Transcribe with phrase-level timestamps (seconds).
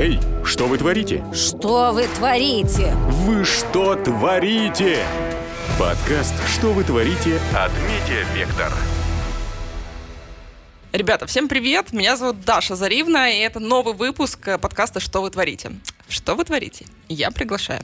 [0.00, 1.22] Эй, что вы творите?
[1.34, 2.94] Что вы творите?
[3.26, 5.04] Вы что творите?
[5.78, 8.72] Подкаст «Что вы творите» от Медиавектор.
[10.92, 11.92] Ребята, всем привет!
[11.92, 15.72] Меня зовут Даша Заривна, и это новый выпуск э, подкаста «Что вы творите?».
[16.10, 16.86] Что вы творите?
[17.08, 17.82] Я приглашаю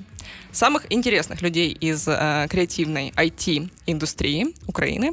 [0.51, 5.13] самых интересных людей из э, креативной IT-индустрии Украины,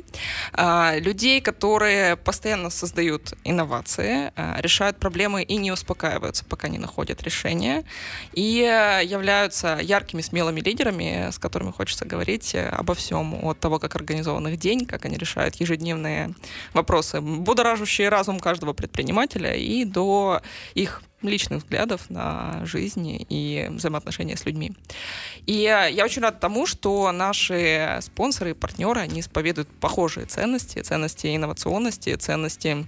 [0.53, 7.21] э, людей, которые постоянно создают инновации, э, решают проблемы и не успокаиваются, пока не находят
[7.21, 7.83] решения,
[8.33, 13.77] и э, являются яркими, смелыми лидерами, с которыми хочется говорить э, обо всем, от того,
[13.79, 16.33] как организован их день, как они решают ежедневные
[16.73, 20.41] вопросы, будоражащие разум каждого предпринимателя, и до
[20.73, 24.73] их личных взглядов на жизнь и взаимоотношения с людьми.
[25.45, 31.35] И я очень рада тому, что наши спонсоры и партнеры, они исповедуют похожие ценности, ценности
[31.35, 32.85] инновационности, ценности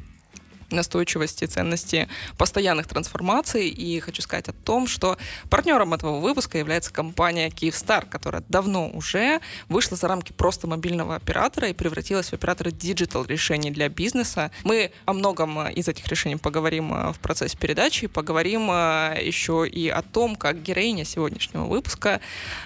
[0.69, 3.69] настойчивости, ценности постоянных трансформаций.
[3.69, 5.17] И хочу сказать о том, что
[5.49, 11.69] партнером этого выпуска является компания Kyivstar, которая давно уже вышла за рамки просто мобильного оператора
[11.69, 14.51] и превратилась в оператора digital решений для бизнеса.
[14.63, 19.89] Мы о многом из этих решений поговорим э, в процессе передачи, поговорим э, еще и
[19.89, 22.19] о том, как героиня сегодняшнего выпуска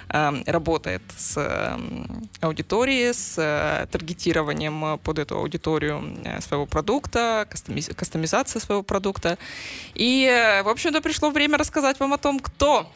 [0.09, 1.77] э, работает с
[2.41, 9.37] аудиторией, с таргетированием под эту аудиторию своего продукта, кастомиз кастомизация своего продукта.
[9.95, 12.91] И, э, в общем-то, пришло время рассказать вам о том, кто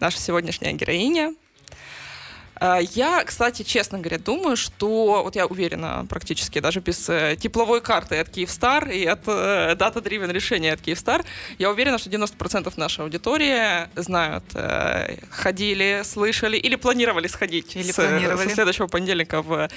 [0.00, 1.34] наша сегодняшняя героиня,
[2.60, 8.18] я, кстати, честно говоря, думаю, что, вот я уверена практически, даже без э, тепловой карты
[8.18, 11.24] от Kyivstar и от э, data-driven решения от Kyivstar,
[11.58, 17.96] я уверена, что 90% нашей аудитории знают, э, ходили, слышали или планировали сходить или с,
[17.96, 18.48] планировали.
[18.48, 19.68] со следующего понедельника в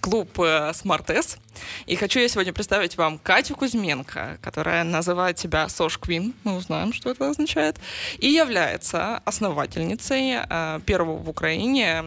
[0.00, 1.38] клуб Smart S.
[1.86, 6.92] И хочу я сегодня представить вам Катю Кузьменко, которая называет себя Сош Queen, мы узнаем,
[6.92, 7.76] что это означает,
[8.18, 10.36] и является основательницей
[10.84, 12.04] первого в Украине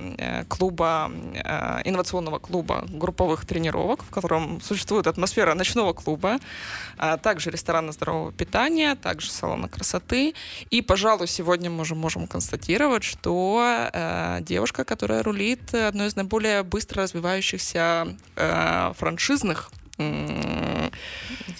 [0.47, 6.39] клуба, э, инновационного клуба групповых тренировок, в котором существует атмосфера ночного клуба,
[6.97, 10.33] а также ресторана здорового питания, также салона красоты.
[10.69, 16.63] И, пожалуй, сегодня мы уже можем констатировать, что э, девушка, которая рулит одной из наиболее
[16.63, 19.71] быстро развивающихся франшизных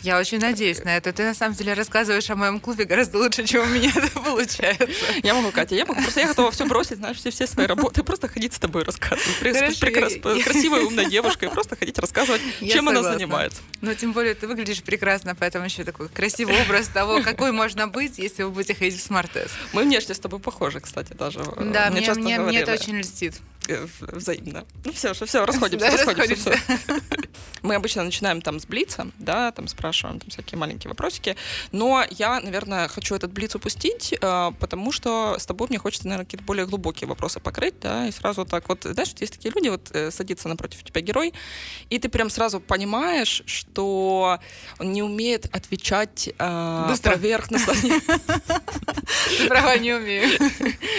[0.02, 1.12] я очень надеюсь на это.
[1.12, 4.88] Ты на самом деле рассказываешь о моем клубе гораздо лучше, чем у меня это получается.
[5.24, 8.04] Я могу, Катя, я могу просто я готова все бросить, знаешь, все, все свои работы,
[8.04, 9.40] просто ходить с тобой рассказывать.
[9.40, 10.14] Прекрас,
[10.44, 13.10] красивая, умная девушка, и просто ходить рассказывать, я чем согласна.
[13.10, 13.62] она занимается.
[13.82, 18.20] Ну, тем более, ты выглядишь прекрасно, поэтому еще такой красивый образ того, какой можно быть,
[18.20, 19.52] если вы будете ходить в S.
[19.74, 21.40] Мы внешне с тобой похожи, кстати, даже.
[21.58, 23.36] Да, мне, мне, мне это очень льстит.
[23.70, 24.66] Э, взаимно.
[24.84, 26.58] Ну все, все, расходимся, расходимся.
[27.62, 31.36] Мы обычно начинаем там с блица, да, там спрашиваем там всякие маленькие вопросики,
[31.72, 36.26] но я, наверное, хочу этот блиц упустить, э, потому что с тобой мне хочется, наверное,
[36.26, 39.92] какие-то более глубокие вопросы покрыть, да, и сразу так вот, знаешь, есть такие люди, вот
[39.94, 41.34] э, садится напротив тебя герой,
[41.90, 44.40] и ты прям сразу понимаешь, что
[44.80, 46.30] он не умеет отвечать
[46.88, 47.12] Быстро.
[47.12, 47.74] поверхностно.
[49.38, 50.40] Ты права, не умею.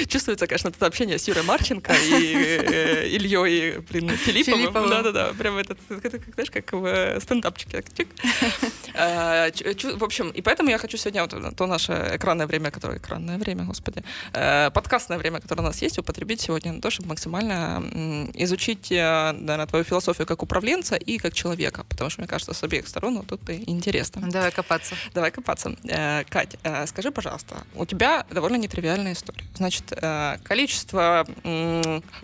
[0.09, 4.91] Чувствуется, конечно, это общение с Юрой Марченко и Э, Ильей, блин, Филипповым.
[4.91, 7.85] Да-да-да, прям этот, это, знаешь, как в э, стендапчике.
[8.93, 9.51] Э,
[9.97, 13.65] в общем, и поэтому я хочу сегодня вот то наше экранное время, которое экранное время,
[13.65, 17.83] господи, подкастное время, которое у нас есть, употребить сегодня на то, чтобы максимально
[18.35, 22.89] изучить, наверное, твою философию как управленца и как человека, потому что, мне кажется, с обеих
[22.89, 24.29] сторон вот тут и интересно.
[24.29, 24.97] Давай копаться.
[25.15, 25.77] Давай копаться.
[26.29, 26.57] Кать,
[26.87, 29.45] скажи, пожалуйста, у тебя довольно нетривиальная история.
[29.55, 29.93] Значит,
[30.43, 31.25] количество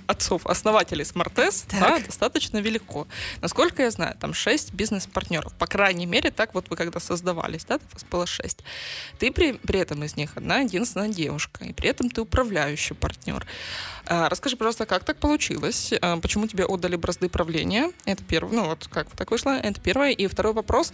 [0.06, 3.06] от отцов, основателей Smartest, да, достаточно велико.
[3.40, 5.52] Насколько я знаю, там 6 бизнес-партнеров.
[5.54, 8.58] По крайней мере, так вот вы когда создавались, да, вас было 6.
[9.18, 13.46] Ты при, при этом из них одна единственная девушка, и при этом ты управляющий партнер.
[14.06, 15.92] А, расскажи, пожалуйста, как так получилось?
[16.00, 17.92] А, почему тебе отдали бразды правления?
[18.04, 18.54] Это первое.
[18.54, 19.50] Ну вот как так вышло?
[19.50, 20.10] Это первое.
[20.10, 20.92] И второй вопрос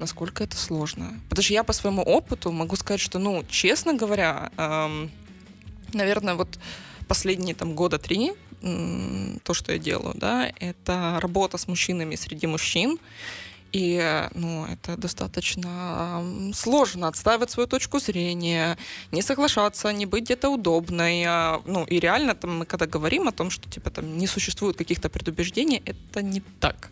[0.00, 1.20] насколько это сложно.
[1.28, 5.12] Потому что я по своему опыту могу сказать, что, ну, честно говоря, эм,
[5.92, 6.58] наверное, вот
[7.04, 8.32] последние там года три
[9.42, 12.98] то, что я делаю, да, это работа с мужчинами среди мужчин.
[13.74, 16.22] И ну, это достаточно
[16.54, 18.78] сложно отстаивать свою точку зрения,
[19.10, 21.24] не соглашаться, не быть где-то удобной.
[21.26, 24.76] А, ну и реально там мы когда говорим о том, что типа там не существует
[24.76, 26.88] каких-то предубеждений, это не так.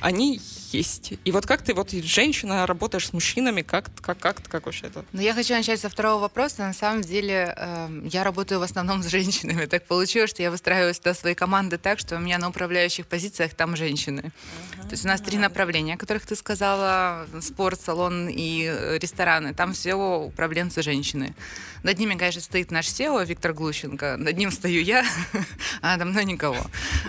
[0.00, 0.40] Они
[0.72, 1.12] есть.
[1.24, 5.04] И вот как ты вот женщина работаешь с мужчинами, как как как как вообще это?
[5.12, 6.62] Ну я хочу начать со второго вопроса.
[6.62, 9.66] На самом деле э, я работаю в основном с женщинами.
[9.66, 13.54] Так получилось, что я выстраиваю сюда свои команды так, что у меня на управляющих позициях
[13.54, 14.20] там женщины.
[14.20, 14.82] Uh-huh.
[14.82, 19.52] То есть у нас три направления, о которых как ты сказала, спортсалон и э, рестораны,
[19.52, 21.34] там все управленцы женщины.
[21.84, 25.04] Над ними, конечно, стоит наш SEO Виктор Глущенко, над ним стою я,
[25.82, 26.56] а надо мной никого.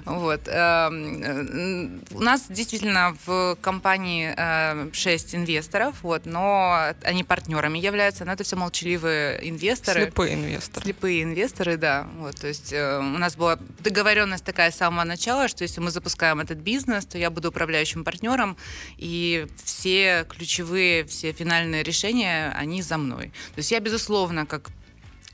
[0.04, 0.42] Вот.
[0.48, 4.36] Эм, э, у нас действительно в компании
[4.94, 10.02] 6 э, инвесторов, вот, но они партнерами являются, но это все молчаливые инвесторы.
[10.02, 10.84] Слепые инвесторы.
[10.84, 12.08] Слепые инвесторы, да.
[12.18, 16.42] Вот, то есть у нас была договоренность такая с самого начала, что если мы запускаем
[16.42, 18.58] этот бизнес, то я буду управляющим партнером,
[18.98, 23.28] и все ключевые, все финальные решения, они за мной.
[23.56, 24.65] То есть я, безусловно, как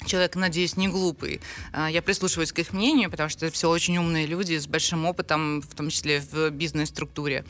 [0.05, 1.41] человек, надеюсь, не глупый.
[1.73, 5.05] А, я прислушиваюсь к их мнению, потому что это все очень умные люди с большим
[5.05, 7.45] опытом, в том числе в бизнес-структуре.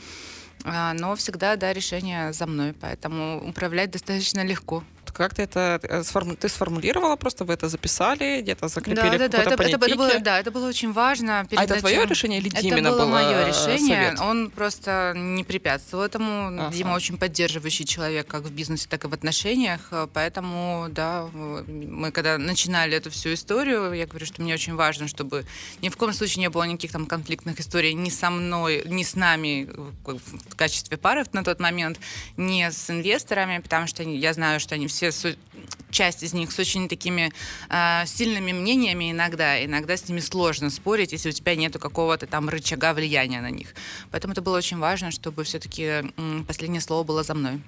[0.64, 4.84] А, но всегда, да, решение за мной, поэтому управлять достаточно легко.
[5.12, 6.02] Как ты это э,
[6.40, 10.18] ты сформулировала, просто вы это записали, где-то закрепили да, да, да, это, это, это было,
[10.20, 11.46] да, это было очень важно.
[11.54, 14.06] а это твое решение или Димина Это было, было мое решение.
[14.08, 14.20] Совет?
[14.20, 16.48] Он просто не препятствовал этому.
[16.48, 16.72] Ага.
[16.72, 19.92] Дима очень поддерживающий человек как в бизнесе, так и в отношениях.
[20.12, 25.44] Поэтому, да, мы когда начинали эту всю историю, я говорю, что мне очень важно, чтобы
[25.80, 29.14] ни в коем случае не было никаких там конфликтных историй ни со мной, ни с
[29.14, 29.68] нами
[30.04, 31.98] в качестве пары на тот момент,
[32.36, 35.36] ни с инвесторами, потому что я знаю, что они все все,
[35.90, 37.32] часть из них с очень такими
[37.68, 39.64] э, сильными мнениями иногда.
[39.64, 43.74] Иногда с ними сложно спорить, если у тебя нету какого-то там рычага влияния на них.
[44.10, 46.02] Поэтому это было очень важно, чтобы все-таки
[46.46, 47.60] последнее слово было за мной.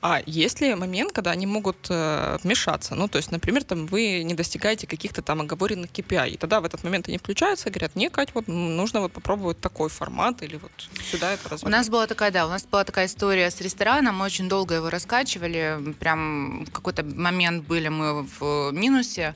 [0.00, 2.94] А есть ли момент, когда они могут э, вмешаться?
[2.94, 6.64] Ну, то есть, например, там вы не достигаете каких-то там оговоренных KPI, и тогда в
[6.64, 10.56] этот момент они включаются и говорят, не, Кать, вот нужно вот попробовать такой формат или
[10.56, 10.70] вот
[11.10, 11.74] сюда это развивать.
[11.74, 14.76] У нас была такая, да, у нас была такая история с рестораном, мы очень долго
[14.76, 19.34] его раскачивали, прям в какой-то момент были мы в минусе,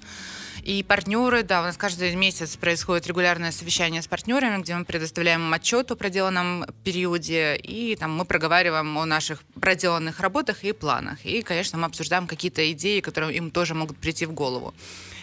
[0.62, 5.43] и партнеры, да, у нас каждый месяц происходит регулярное совещание с партнерами, где мы предоставляем
[5.43, 11.25] им отчет о проделанном периоде, и там мы проговариваем о наших проделанных работах и планах.
[11.25, 14.73] И, конечно, мы обсуждаем какие-то идеи, которые им тоже могут прийти в голову.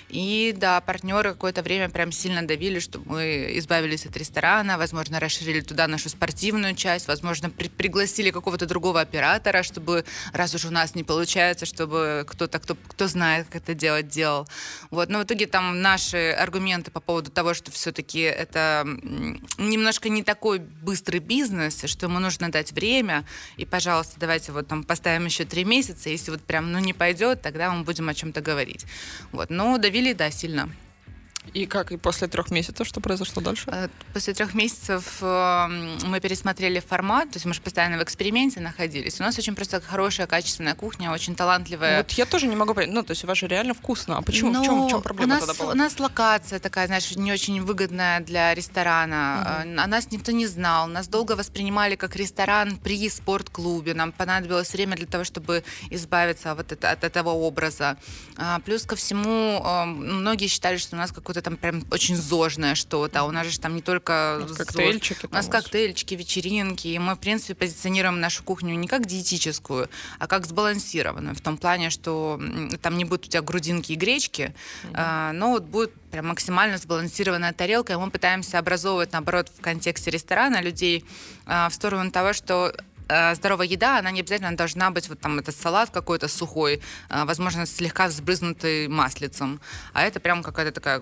[0.10, 5.62] И да, партнеры какое-то время прям сильно давили, чтобы мы избавились от ресторана, возможно, расширили
[5.62, 10.96] туда нашу спортивную часть, возможно, при пригласили какого-то другого оператора, чтобы, раз уж у нас
[10.96, 14.48] не получается, чтобы кто-то, кто, кто знает, как это делать, делал.
[14.92, 15.10] Вот.
[15.10, 18.84] Но в итоге там наши аргументы по поводу того, что все-таки это
[19.58, 23.26] немножко не такой быстрый бизнес, что ему нужно дать время,
[23.58, 27.42] и, пожалуйста, давайте вот там поставим еще три месяца, если вот прям ну не пойдет,
[27.42, 28.86] тогда мы будем о чем-то говорить.
[29.32, 29.50] Вот.
[29.50, 30.70] Но давили Удивили, да, сильно.
[31.54, 31.92] И как?
[31.92, 33.66] И после трех месяцев что произошло дальше?
[33.68, 38.60] Э, после трех месяцев эм, мы пересмотрели формат, то есть мы же постоянно в эксперименте
[38.60, 39.20] находились.
[39.20, 41.98] У нас очень просто хорошая, качественная кухня, очень талантливая.
[41.98, 44.18] Вот я тоже не могу понять, ну, то есть у вас же реально вкусно.
[44.18, 44.52] А почему?
[44.52, 45.74] Но в, чем, в чем проблема у нас, тогда была?
[45.74, 49.64] У нас локация такая, знаешь, не очень выгодная для ресторана.
[49.66, 49.82] Угу.
[49.82, 50.88] О нас никто не знал.
[50.88, 53.94] Нас долго воспринимали как ресторан при спортклубе.
[53.94, 57.98] Нам понадобилось время для того, чтобы избавиться вот это, от этого образа.
[58.38, 62.16] А, плюс ко всему, эм, многие считали, что у нас какой-то это там прям очень
[62.16, 63.22] зожное что-то.
[63.22, 65.26] А у нас же там не только коктейльчики.
[65.26, 66.88] У нас коктейльчики, вечеринки.
[66.88, 69.90] И мы, в принципе, позиционируем нашу кухню не как диетическую,
[70.20, 71.36] а как сбалансированную.
[71.36, 72.40] В том плане, что
[72.82, 74.54] там не будет у тебя грудинки и гречки,
[74.84, 74.92] mm-hmm.
[74.94, 77.94] а, но вот будет прям максимально сбалансированная тарелка.
[77.94, 81.06] И мы пытаемся образовывать, наоборот, в контексте ресторана людей
[81.46, 82.74] а, в сторону того, что
[83.36, 87.66] здоровая еда, она не обязательно должна быть вот там этот салат какой-то сухой, э, возможно,
[87.66, 89.60] слегка взбрызнутый маслицем.
[89.94, 91.02] А это прям какая-то такая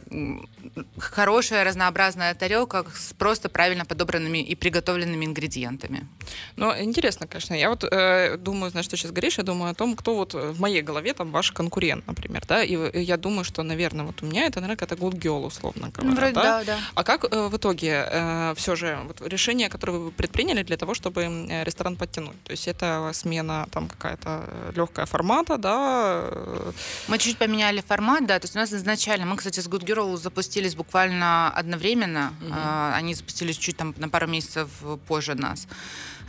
[0.98, 6.08] хорошая разнообразная тарелка с просто правильно подобранными и приготовленными ингредиентами.
[6.56, 7.54] Ну, интересно, конечно.
[7.54, 10.60] Я вот э, думаю, знаешь, что сейчас говоришь, я думаю о том, кто вот в
[10.60, 14.46] моей голове там ваш конкурент, например, да, и я думаю, что, наверное, вот у меня
[14.46, 16.44] это, наверное, какая-то good girl, условно говоря, Вроде да?
[16.44, 16.78] да, да.
[16.96, 20.94] А как э, в итоге э, все же вот, решение, которое вы предприняли для того,
[20.94, 21.64] чтобы э,
[21.98, 22.42] подтянуть.
[22.44, 26.22] То есть это смена там какая-то э, легкая формата, да.
[26.24, 26.72] Э.
[27.08, 28.40] Мы чуть поменяли формат, да.
[28.40, 32.34] То есть у нас изначально, мы, кстати, с Good Girl запустились буквально одновременно.
[32.42, 32.94] Mm-hmm.
[32.94, 34.70] Они запустились чуть там на пару месяцев
[35.08, 35.68] позже нас.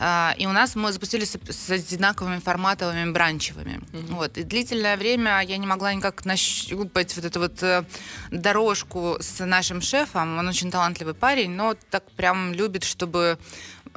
[0.01, 3.81] А, и у нас мы запустились с одинаковыми форматовыми бранчевыми.
[3.81, 4.15] Mm-hmm.
[4.15, 4.39] Вот.
[4.39, 7.85] И длительное время я не могла никак нащупать вот эту вот э,
[8.31, 10.39] дорожку с нашим шефом.
[10.39, 13.39] Он очень талантливый парень, но так прям любит, чтобы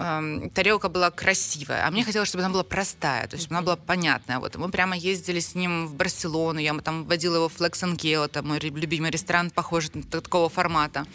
[0.02, 3.58] э, тарелка была красивая, а мне хотелось, чтобы она была простая, то есть mm-hmm.
[3.58, 4.40] она была понятная.
[4.40, 8.26] Вот мы прямо ездили с ним в Барселону, я там водила его в Flex Kale,
[8.26, 11.06] это мой любимый ресторан, похожий на такого формата.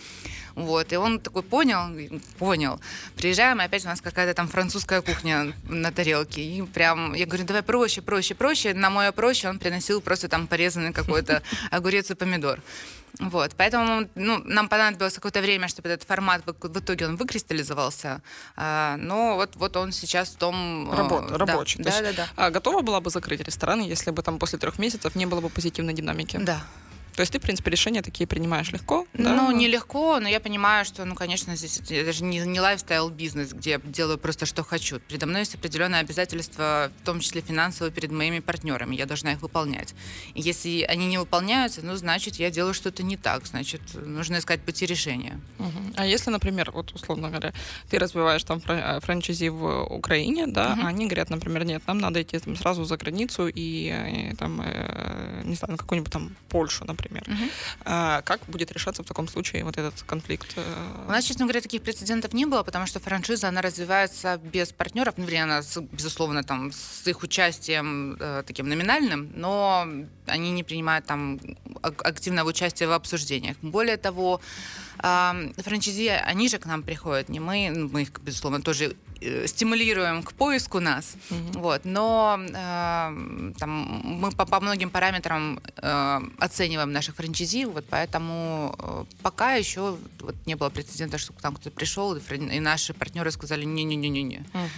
[0.57, 2.81] Вот, и он такой понял, понял.
[3.15, 6.41] Приезжаем, и опять у нас какая-то там французская кухня на тарелке.
[6.43, 8.73] И прям, я говорю, давай проще, проще, проще.
[8.73, 12.63] На мое проще он приносил просто там порезанный какой-то огурец и помидор.
[13.19, 18.21] Вот, поэтому ну, нам понадобилось какое-то время, чтобы этот формат в, итоге он выкристаллизовался.
[18.57, 20.93] А, но вот, вот он сейчас в том...
[20.93, 21.83] Работ, да, рабочий.
[21.83, 22.29] Да, да, есть, да.
[22.37, 25.49] А готова была бы закрыть ресторан, если бы там после трех месяцев не было бы
[25.49, 26.37] позитивной динамики?
[26.37, 26.63] Да.
[27.17, 29.07] То есть ты, в принципе, решения такие принимаешь легко?
[29.15, 29.35] да?
[29.35, 33.71] Ну, нелегко, но я понимаю, что, ну, конечно, здесь это даже не, не лайфстайл-бизнес, где
[33.71, 35.01] я делаю просто, что хочу.
[35.01, 38.95] Передо мной есть определенные обязательства, в том числе финансовые, перед моими партнерами.
[38.97, 39.95] Я должна их выполнять.
[40.35, 43.47] И если они не выполняются, ну, значит, я делаю что-то не так.
[43.47, 45.41] Значит, нужно искать пути решения.
[45.59, 45.95] Мгм.
[45.97, 47.55] А если, например, вот условно говоря,
[47.89, 50.87] ты развиваешь там э, франчайзи в Украине, да, Мгм.
[50.87, 54.61] а они говорят, например, нет, нам надо идти там сразу за границу и, э, там,
[54.63, 57.06] э, не знаю, на какую-нибудь там Польшу, например.
[57.27, 57.51] Мгм.
[57.85, 60.53] А как будет решаться в таком случае вот этот конфликт?
[60.57, 61.05] э?
[61.09, 65.15] У нас, честно говоря, таких прецедентов не было, потому что франшиза, она развивается без партнеров,
[65.17, 69.87] ну, вернее, она, с- безусловно, там, с их участием э, таким номинальным, но
[70.27, 71.39] они не принимают там
[71.83, 73.57] ак- активного участия в обсуждениях.
[73.63, 74.41] Более того,
[74.99, 78.97] э, франчайзи, они же к нам приходят, не мы, ну, мы их, безусловно, тоже
[79.47, 81.53] стимулируем к поиску нас, Мгм.
[81.53, 83.71] вот, но э, там,
[84.05, 90.35] мы по, по многим параметрам э, оцениваем наших франчайзи, вот поэтому э, пока еще вот
[90.47, 92.21] не было прецедента, что к нам кто-то пришел, и,
[92.57, 94.45] и наши партнеры сказали не-не-не-не-не.
[94.53, 94.71] Мгм.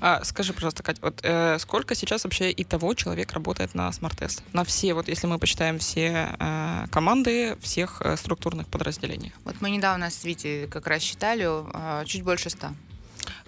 [0.00, 4.42] А, скажи, пожалуйста, Кать, вот э, сколько сейчас вообще и того человек работает на Smartass?
[4.52, 9.32] На все, вот если мы почитаем все э, команды всех э, структурных подразделений.
[9.44, 12.72] Вот мы недавно с Витей как раз считали э, чуть больше ста.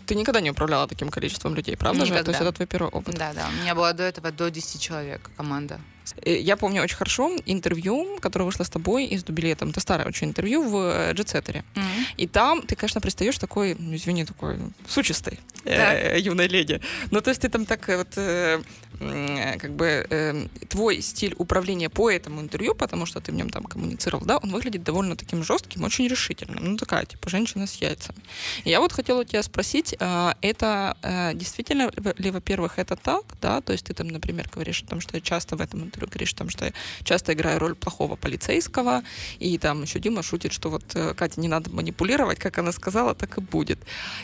[0.06, 2.12] Ты никогда не управляла таким количеством людей, правда же?
[2.12, 2.49] То есть Никогда.
[2.49, 3.14] это твой первый опыт.
[3.16, 3.49] Да, да.
[3.49, 5.80] У меня было до этого до 10 человек команда.
[6.22, 9.70] Э, Я помню очень хорошо интервью, которое вышло с тобой и с Дубилетом.
[9.70, 11.64] Это старое очень интервью в Джетсеттере.
[12.16, 14.58] И там ты, конечно, пристаешь такой, ну, извини, такой
[14.88, 16.80] сучистой э, юной леди.
[17.10, 18.60] Ну, то есть ты там так э, вот, э,
[19.58, 23.64] как бы, э, твой стиль управления по этому интервью, потому что ты в нем там
[23.64, 26.64] коммуницировал, да, он выглядит довольно таким жестким, очень решительным.
[26.64, 28.18] Ну, такая, типа, женщина с яйцами.
[28.64, 33.60] И я вот хотела тебя спросить, а, это э, действительно ли, во-первых, это так, да,
[33.60, 36.32] то есть ты там, например, говоришь о том, что я часто в этом интервью говоришь
[36.34, 36.72] о том, что я
[37.04, 39.02] часто играю роль плохого полицейского,
[39.38, 43.14] и там еще Дима шутит, что вот э, Катя не надо манипулировать, как она сказала,
[43.14, 43.78] так и будет.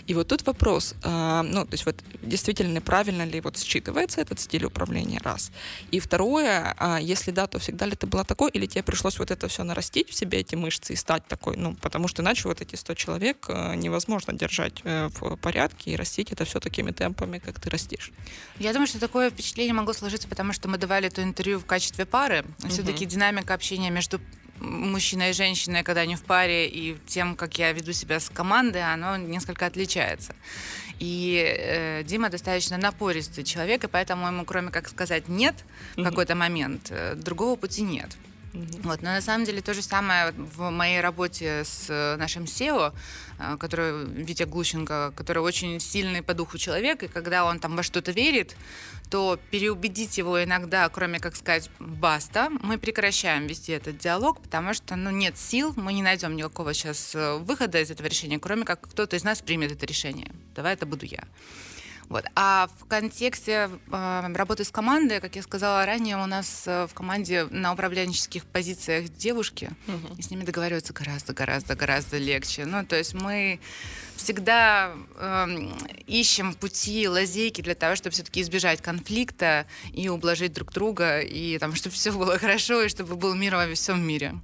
[0.06, 4.40] И вот тут вопрос, а, ну, то есть вот действительно правильно ли вот считывается этот
[4.40, 5.50] стиль управления, раз.
[5.90, 9.30] И второе, а, если да, то всегда ли ты была такой, или тебе пришлось вот
[9.30, 12.60] это все нарастить в себе, эти мышцы, и стать такой, ну, потому что иначе вот
[12.60, 17.38] эти 100 человек э, невозможно держать э, в порядке и растить это все такими темпами,
[17.38, 18.12] как ты растишь.
[18.58, 22.04] Я думаю, что такое впечатление могло сложиться, потому что мы давали это интервью в качестве
[22.04, 22.44] пары.
[22.68, 24.20] Все-таки динамика общения между
[24.60, 28.82] мужчиной и женщиной, когда они в паре, и тем, как я веду себя с командой,
[28.82, 30.34] оно несколько отличается.
[30.98, 35.64] И э, Дима достаточно напористый человек, и поэтому ему, кроме как сказать «нет»
[35.96, 38.10] в какой-то момент, э, другого пути нет.
[38.52, 42.92] Вот, но на самом деле то же самое в моей работе с э, нашим SEO,
[43.38, 47.82] э, который Витя Глущенко, который очень сильный по духу человек, и когда он там во
[47.82, 48.54] что-то верит,
[49.10, 54.96] то переубедить его иногда, кроме как сказать «баста», мы прекращаем вести этот диалог, потому что
[54.96, 58.82] ну, нет сил, мы не найдем никакого сейчас э, выхода из этого решения, кроме как
[58.82, 60.30] кто-то из нас примет это решение.
[60.54, 61.24] Давай это буду я.
[62.08, 62.24] Вот.
[62.34, 66.94] А в контексте э, работы с командой, как я сказала ранее, у нас э, в
[66.94, 69.70] команде на управленческих позициях девушки,
[70.18, 72.64] и с ними договариваться гораздо, гораздо, гораздо легче.
[72.64, 73.60] Ну, то есть мы
[74.16, 81.20] всегда эм, ищем пути, лазейки для того, чтобы все-таки избежать конфликта и ублажить друг друга,
[81.20, 84.34] и там, чтобы все было хорошо, и чтобы был мир во всем мире.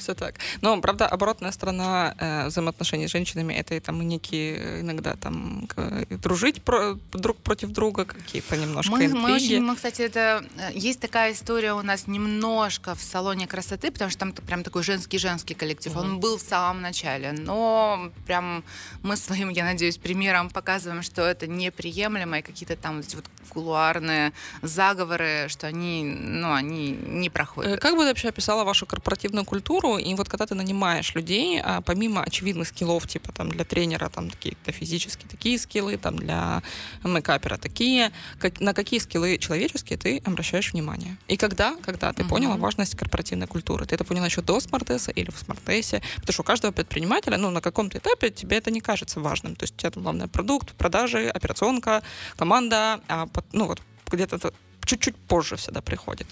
[0.00, 0.34] Все так.
[0.62, 5.66] Но, правда, оборотная сторона э, взаимоотношений с женщинами это и там некие э, иногда там
[5.68, 9.22] к- дружить про- друг против друга, какие-то немножко Мы, интриги.
[9.22, 13.90] мы очень, мы, кстати, это э, есть такая история у нас немножко в салоне красоты,
[13.90, 15.96] потому что там прям такой женский-женский коллектив.
[15.96, 18.64] Он был в самом начале, но прям
[19.02, 23.24] мы своим, я надеюсь, примером показываем, что это неприемлемо и какие-то там вот эти вот
[23.50, 27.80] кулуарные заговоры, что они, ну, они не Э, проходят.
[27.80, 29.89] Как бы ты вообще описала вашу корпоративную культуру?
[29.98, 34.30] И вот когда ты нанимаешь людей, а, помимо очевидных скиллов, типа там для тренера там
[34.30, 36.62] какие-то физические такие скиллы, там для
[37.04, 41.16] мейкапера такие, как- на какие скиллы человеческие ты обращаешь внимание?
[41.28, 42.30] И когда, когда ты Мгм.
[42.30, 43.86] поняла важность корпоративной культуры?
[43.86, 46.02] Ты это поняла еще до смартеса или в смартесе?
[46.16, 49.56] Потому что у каждого предпринимателя, ну, на каком-то этапе тебе это не кажется важным.
[49.56, 52.02] То есть у тебя там главное продукт, продажи, операционка,
[52.36, 53.80] команда, а, ну вот
[54.10, 54.52] где-то
[54.86, 56.26] чуть-чуть позже всегда приходит?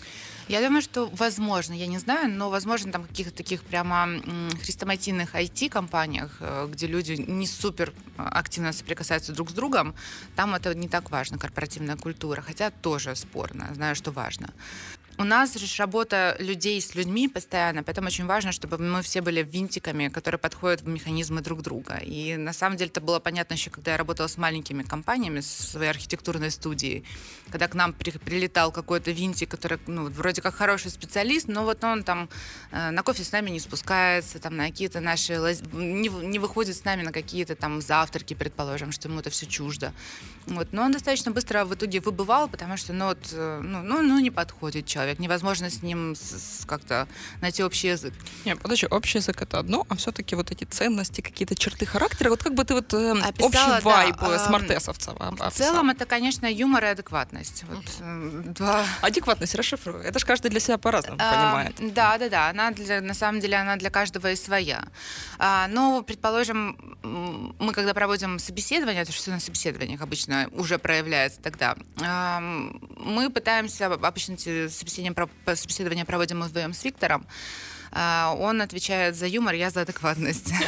[0.49, 4.09] Я думаю, что возможно, я не знаю, но возможно там каких-то таких прямо
[4.63, 9.95] хрестоматийных IT-компаниях, э, где люди не супер активно соприкасаются друг с другом,
[10.37, 14.51] там это не так важно, корпоративная культура, хотя тоже спорно, знаю, что важно.
[15.21, 19.43] У нас же работа людей с людьми постоянно, поэтому очень важно, чтобы мы все были
[19.43, 21.97] винтиками, которые подходят в механизмы друг друга.
[21.97, 25.73] И на самом деле это было понятно еще, когда я работала с маленькими компаниями, с
[25.73, 27.05] своей архитектурной студией,
[27.51, 31.83] когда к нам при, прилетал какой-то винтик, который, ну, вроде как хороший специалист, но вот
[31.83, 32.29] он там
[32.71, 35.33] э, на кофе с нами не спускается, там на какие-то наши,
[35.73, 39.93] не, не выходит с нами на какие-то там завтраки, предположим, что ему это все чуждо.
[40.47, 40.69] Вот.
[40.71, 44.21] Но он достаточно быстро в итоге выбывал, потому что, ну, вот, э, ну, ну, ну
[44.21, 46.15] не подходит человек человек, невозможно с ним
[46.67, 47.09] как-то
[47.41, 48.13] найти общий язык.
[48.45, 52.43] Нет, подожди, общий язык это одно, а все-таки вот эти ценности, какие-то черты характера, вот
[52.43, 56.47] как бы ты вот э, Описала, общий вайб да, э, смартесовцев В целом это, конечно,
[56.47, 57.65] юмор и адекватность.
[57.69, 58.85] Вот, э, два.
[59.01, 60.05] Адекватность расшифруй.
[60.05, 61.95] Это же каждый для себя по-разному а, понимает.
[61.95, 62.51] Да, да, да.
[62.51, 64.85] Она для, на самом деле она для каждого и своя.
[65.39, 66.77] А, но, предположим,
[67.59, 73.87] мы когда проводим собеседование, это что на собеседованиях обычно уже проявляется тогда, а, мы пытаемся
[73.87, 77.27] обычно эти собеседования собеседование, собеседование проводим мы вдвоем с Виктором.
[77.93, 80.53] А, он отвечает за юмор, я за адекватность.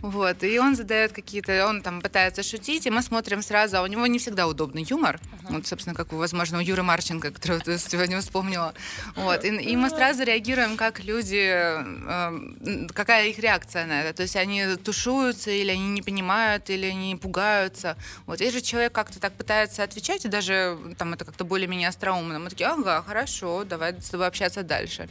[0.00, 3.86] Вот, и он задает какие-то, он там пытается шутить, и мы смотрим сразу, а у
[3.86, 5.18] него не всегда удобный юмор,
[5.50, 8.74] вот, собственно, как, возможно, у Юры Марченко, которого ты сегодня вспомнила.
[9.16, 14.22] Вот, и, и мы сразу реагируем, как люди, э, какая их реакция на это, то
[14.22, 17.96] есть они тушуются, или они не понимают, или они пугаются.
[18.26, 22.50] Вот, если человек как-то так пытается отвечать, и даже там это как-то более-менее остроумно, мы
[22.50, 25.08] такие, ага, хорошо, давай с тобой общаться дальше.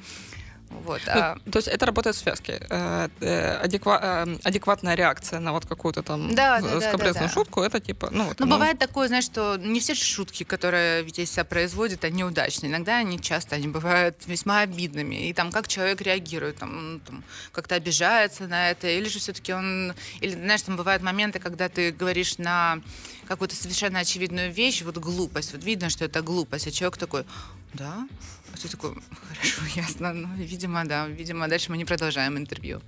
[0.70, 1.38] Вот, ну, а...
[1.52, 2.66] То есть это работает в связке.
[2.70, 4.26] Э, э, адеква...
[4.28, 8.10] Э, адекватная реакция на вот какую-то там да, да, скобрезную да, да, шутку, это типа...
[8.12, 12.24] Ну, вот, ну, бывает такое, знаешь, что не все шутки, которые ведь себя производят, они
[12.24, 12.70] удачные.
[12.70, 15.28] Иногда они часто, они бывают весьма обидными.
[15.28, 19.54] И там как человек реагирует, там, ну, там как-то обижается на это, или же все-таки
[19.54, 19.94] он...
[20.22, 22.82] Или, знаешь, там бывают моменты, когда ты говоришь на
[23.28, 27.26] какую-то совершенно очевидную вещь, вот глупость, вот видно, что это глупость, а человек такой,
[27.74, 28.08] да,
[28.56, 30.14] ты такой, хорошо, ясно.
[30.14, 31.08] Ну, видимо, да.
[31.08, 32.82] Видимо, дальше мы не продолжаем интервью.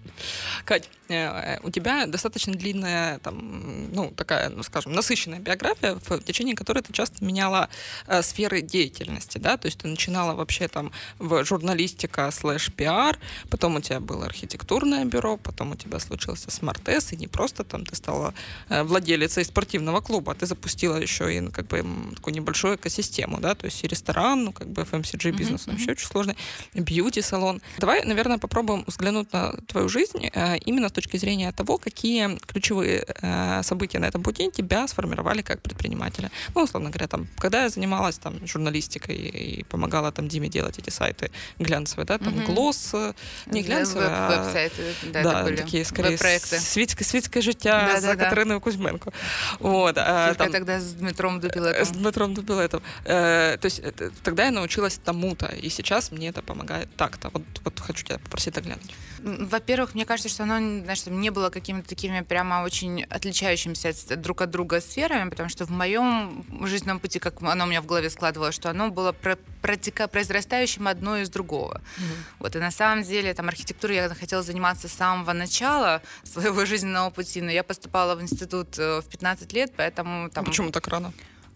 [0.65, 6.55] Кать, э, у тебя достаточно длинная, там, ну, такая, ну, скажем, насыщенная биография, в течение
[6.55, 7.69] которой ты часто меняла
[8.07, 13.17] э, сферы деятельности, да, то есть ты начинала вообще там в журналистика slash пиар,
[13.49, 17.85] потом у тебя было архитектурное бюро, потом у тебя случился Smartass, и не просто там
[17.85, 18.33] ты стала
[18.69, 21.83] э, владелицей спортивного клуба, а ты запустила еще и, ну, как бы,
[22.15, 25.71] такую небольшую экосистему, да, то есть и ресторан, ну, как бы FMCG бизнес, бизнес, mm-hmm.
[25.71, 26.37] вообще очень сложный,
[26.73, 27.61] бьюти-салон.
[27.77, 33.05] Давай, наверное, попробуем взглянуть на твою жизнь э, именно с точки зрения того, какие ключевые
[33.21, 36.31] э, события на этом пути тебя сформировали как предпринимателя.
[36.55, 40.89] Ну, условно говоря, там, когда я занималась там журналистикой и помогала там Диме делать эти
[40.89, 43.13] сайты глянцевые, да, там глосс, э,
[43.47, 44.69] не глянцевые, а
[45.13, 49.11] да, такие скорее світське життя да, за Катериною Кузьменко.
[49.59, 51.85] Вот, а, там, тогда с Дмитром Дубилетом.
[51.85, 52.81] С Дмитром Дубилетом.
[53.03, 53.81] То есть
[54.23, 54.99] тогда я научилась
[55.39, 57.29] тому-то, и сейчас мне это помогает так-то.
[57.29, 58.93] Вот, вот хочу тебя попросить оглянуть.
[59.23, 64.49] Во-первых, мне кажется, что оно знаешь, не было какими-то такими прямо очень отличающимися друг от
[64.49, 68.55] друга сферами, потому что в моем жизненном пути, как оно у меня в голове складывалось,
[68.55, 71.73] что оно было про протека произрастающим одно из другого.
[71.73, 72.39] Mm-hmm.
[72.39, 77.09] Вот, и на самом деле там архитектурой я хотела заниматься с самого начала своего жизненного
[77.09, 80.45] пути, но я поступала в институт э, в 15 лет, поэтому там...
[80.45, 81.11] Почему так рано?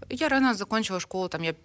[0.09, 1.55] Я рано закончила школу, там я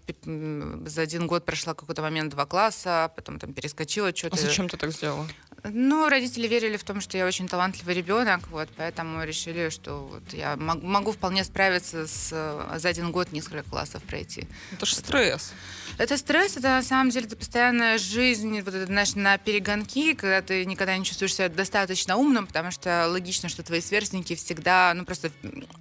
[0.87, 4.37] за один год прошла какой-то момент два класса, потом там перескочила что-то.
[4.37, 5.27] А зачем ты так сделала?
[5.65, 10.33] Ну, родители верили в том, что я очень талантливый ребенок, вот, поэтому решили, что вот
[10.33, 12.31] я могу вполне справиться с,
[12.77, 14.47] за один год несколько классов пройти.
[14.73, 15.53] Это же стресс.
[15.99, 20.43] Это стресс, это на самом деле это постоянная жизнь, вот это, знаешь, на перегонки, когда
[20.43, 25.05] ты никогда не чувствуешь себя достаточно умным, потому что логично, что твои сверстники всегда, ну,
[25.05, 25.33] просто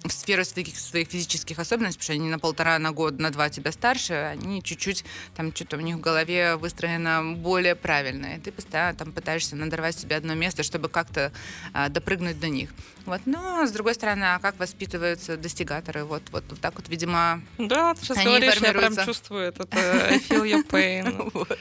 [0.02, 3.48] в сферу своих, своих физических особенностей, потому что они на полтора, на год, на два
[3.48, 5.04] тебя старше, они чуть-чуть,
[5.36, 9.98] там, что-то у них в голове выстроено более правильно, и ты постоянно там пытаешься надорвать
[9.98, 11.32] себе одно место, чтобы как-то
[11.72, 12.70] а, допрыгнуть до них.
[13.08, 13.22] Вот.
[13.24, 16.04] Но, с другой стороны, а как воспитываются достигаторы?
[16.04, 20.18] Вот, вот, вот так вот, видимо, Да, ты сейчас говоришь, я прям чувствую этот I
[20.18, 21.30] feel your pain.
[21.34, 21.58] вот.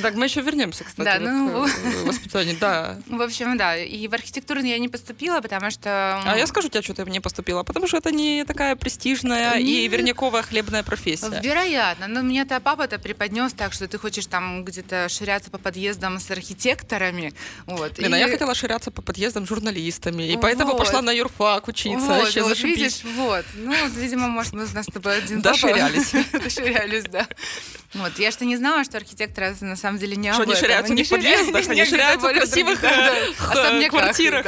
[0.00, 2.56] Так, мы еще вернемся, кстати, да, ну, к воспитанию.
[2.60, 2.96] Да.
[3.08, 3.76] В общем, да.
[3.76, 6.22] И в архитектуру я не поступила, потому что...
[6.24, 9.84] А я скажу тебе, что ты не поступила, потому что это не такая престижная не...
[9.84, 11.40] и верняковая хлебная профессия.
[11.42, 12.06] Вероятно.
[12.06, 17.34] Но мне-то папа-то преподнес так, что ты хочешь там где-то ширяться по подъездам с архитекторами,
[17.66, 17.92] Вот.
[17.94, 20.42] Блин, а И- я хотела ширяться по подъездам журналистами, и Вот.
[20.42, 22.06] поэтому пошла на юрфак учиться.
[22.06, 22.76] Вот, Вообще вот зашибись.
[23.02, 23.44] видишь, вот.
[23.54, 25.40] Ну, видимо, может, мы у нас с тобой один.
[25.42, 26.12] Доширялись.
[26.32, 27.26] Доширялись, да.
[27.94, 30.56] Вот, я что не знала, что архитекторы на самом деле не Что этом.
[30.56, 34.46] ширяются не в подъездах, они ширяются в красивых, э, квартирах.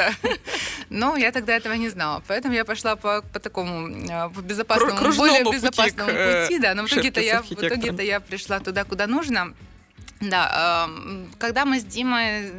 [0.91, 5.45] Но я тогда этого не знала, поэтому я пошла по, по такому по безопасному, более
[5.45, 6.75] безопасному пути, да.
[6.75, 9.55] Но в итоге-то я, в итоге-то я пришла туда, куда нужно.
[10.21, 12.51] Да, эм, когда мы с Димой,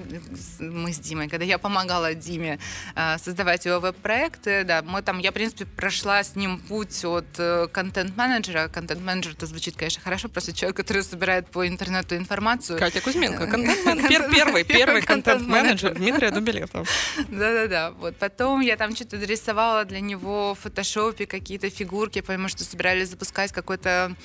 [0.60, 2.60] мы с Димой, когда я помогала Диме
[2.96, 7.26] э, создавать его веб-проекты, да, мы там, я, в принципе, прошла с ним путь от
[7.40, 8.68] э, контент-менеджера.
[8.68, 12.78] Контент-менеджер, это звучит, конечно, хорошо, просто человек, который собирает по интернету информацию.
[12.78, 16.84] Катя Кузьменко, контент-мен- пер- первый, первый контент-менеджер Дмитрия Дубилета.
[17.28, 17.92] Да-да-да.
[17.92, 23.10] Вот потом я там что-то рисовала для него в фотошопе какие-то фигурки, потому что собирались
[23.10, 24.16] запускать какой-то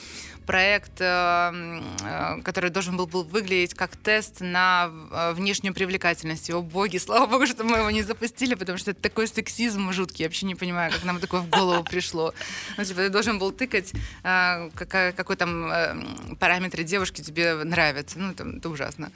[0.46, 6.50] проект, э, э, который должен был, был выглядеть как тест на э, внешнюю привлекательность.
[6.50, 10.24] О боги, слава богу, что мы его не запустили, потому что это такой сексизм жуткий.
[10.24, 12.32] Я вообще не понимаю, как нам такое в голову пришло.
[12.76, 18.18] Ну, типа, ты должен был тыкать, какая- какой там м, параметры девушки тебе нравятся.
[18.18, 19.10] Ну, это, это ужасно.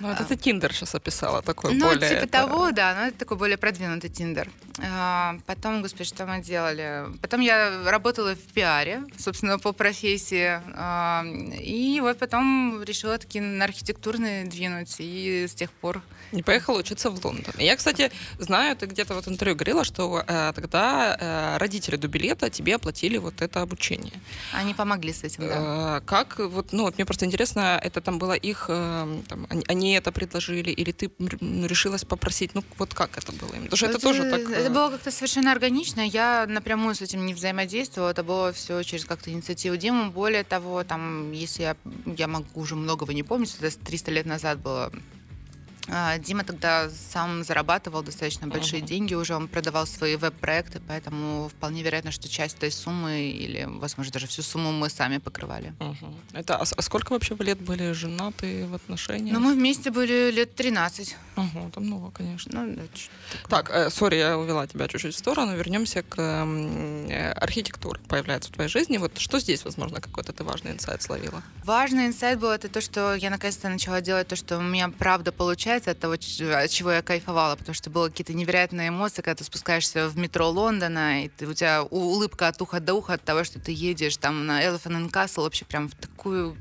[0.00, 2.08] Ну, это ты Тиндер сейчас описала, такой Ну, более...
[2.08, 4.48] типа это- того, да, но это такой более продвинутый Тиндер.
[4.82, 7.04] А, Потом, господи, что мы делали?
[7.20, 10.60] Потом я работала в пиаре, собственно, по профессии.
[10.74, 11.24] А,
[11.60, 14.96] И вот потом решила таки на архитектурные двинуть.
[14.98, 16.02] И с тех пор...
[16.32, 17.54] Не поехала учиться в Лондон.
[17.58, 22.50] Я, кстати, знаю, ты где-то вот в интервью говорила, что э, тогда э, родители Дубилета
[22.50, 24.12] тебе оплатили вот это обучение.
[24.52, 25.98] Они помогли с этим, да.
[25.98, 29.64] Э, Как вот, ну вот мне просто интересно, это там было их, э, там, они,
[29.68, 31.10] они это предложили, или ты
[31.68, 33.50] решилась попросить, ну вот как это было?
[33.50, 34.40] Потому что это, тоже так.
[34.40, 36.00] э, Это было как-то совершенно органично.
[36.00, 38.10] Я напрямую с этим не взаимодействовала.
[38.10, 40.10] Это было все через как-то инициативу Димы.
[40.10, 40.53] Более того,
[40.84, 44.92] там, если я, я могу уже многого не помнить, это 300 лет назад было.
[45.88, 48.86] А, Дима тогда сам зарабатывал достаточно большие Ага.
[48.88, 54.12] деньги уже, он продавал свои веб-проекты, поэтому вполне вероятно, что часть этой суммы или, возможно,
[54.12, 55.74] даже всю сумму мы сами покрывали.
[55.80, 56.14] Мгм.
[56.32, 59.34] Это, а, а сколько вообще лет были женаты в отношениях?
[59.34, 61.16] Но мы вместе были лет 13.
[61.36, 62.64] Ага, это много, конечно.
[62.64, 62.82] Ну, да.
[63.48, 65.54] Так, э, сори, я увела тебя чуть-чуть в сторону.
[65.56, 68.00] Вернемся к э, архитектуре.
[68.08, 68.96] Появляется в твоей жизни.
[68.98, 71.42] Вот что здесь, возможно, какой-то ты важный инсайт словила?
[71.64, 75.32] Важный инсайт был это то, что я наконец-то начала делать то, что у меня правда
[75.32, 76.20] получается от того, от
[76.70, 81.24] чего я кайфовала, потому что было какие-то невероятные эмоции, когда ты спускаешься в метро Лондона,
[81.24, 84.46] и ты, у тебя улыбка от уха до уха от того, что ты едешь там
[84.46, 86.56] на Elephant and Castle, вообще прям в такую...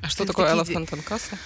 [0.00, 1.38] А что такое такие Elephant and Castle?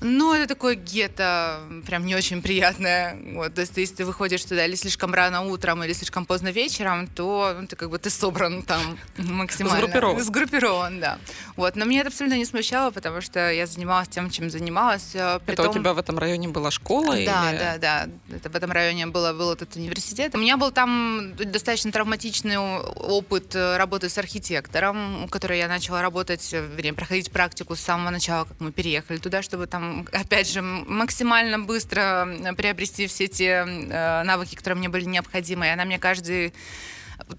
[0.00, 3.16] Ну, это такое гетто, прям не очень приятное.
[3.34, 7.06] Вот, то есть, если ты выходишь туда или слишком рано утром, или слишком поздно вечером,
[7.06, 9.78] то ну, ты как бы ты собран там максимально.
[9.80, 10.22] Сгруппирован.
[10.22, 11.18] Сгруппирован, да.
[11.56, 15.14] Вот, но меня это абсолютно не смущало, потому что я занималась тем, чем занималась.
[15.14, 17.14] Это притом- у тебя в этом районе была школа?
[17.14, 18.08] да, или- да, да.
[18.34, 20.34] Это в этом районе было, был этот университет.
[20.34, 26.02] У меня был там достаточно травматичный опыт э, работы с архитектором, у которой я начала
[26.02, 30.50] работать, э, вернее, проходить практику с самого начала, как мы переехали туда, чтобы там, опять
[30.50, 35.66] же, максимально быстро э, приобрести все те э, навыки, которые мне были необходимы.
[35.66, 36.52] И она мне каждый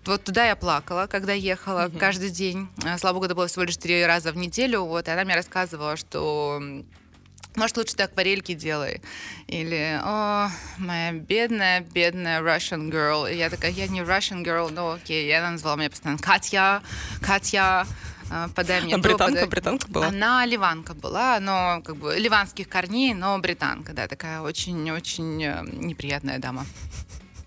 [0.06, 2.00] вот, туда я плакала, когда ехала Мгм.
[2.00, 2.70] каждый день.
[2.86, 4.84] А, Слава богу, это было всего лишь три раза в неделю.
[4.84, 6.62] Вот, и она мне рассказывала, что
[7.56, 9.02] может, лучше ты акварельки делай.
[9.48, 13.30] Или, о, моя бедная, бедная Russian girl.
[13.32, 15.28] И я такая, я не Russian girl, но окей.
[15.28, 16.82] И она назвала меня постоянно Катя,
[17.22, 17.86] Катя,
[18.56, 20.08] подай мне А британка, подай- британка была?
[20.08, 26.40] Она ливанка была, но как бы ливанских корней, но британка, да, такая очень-очень э, неприятная
[26.40, 26.66] дама.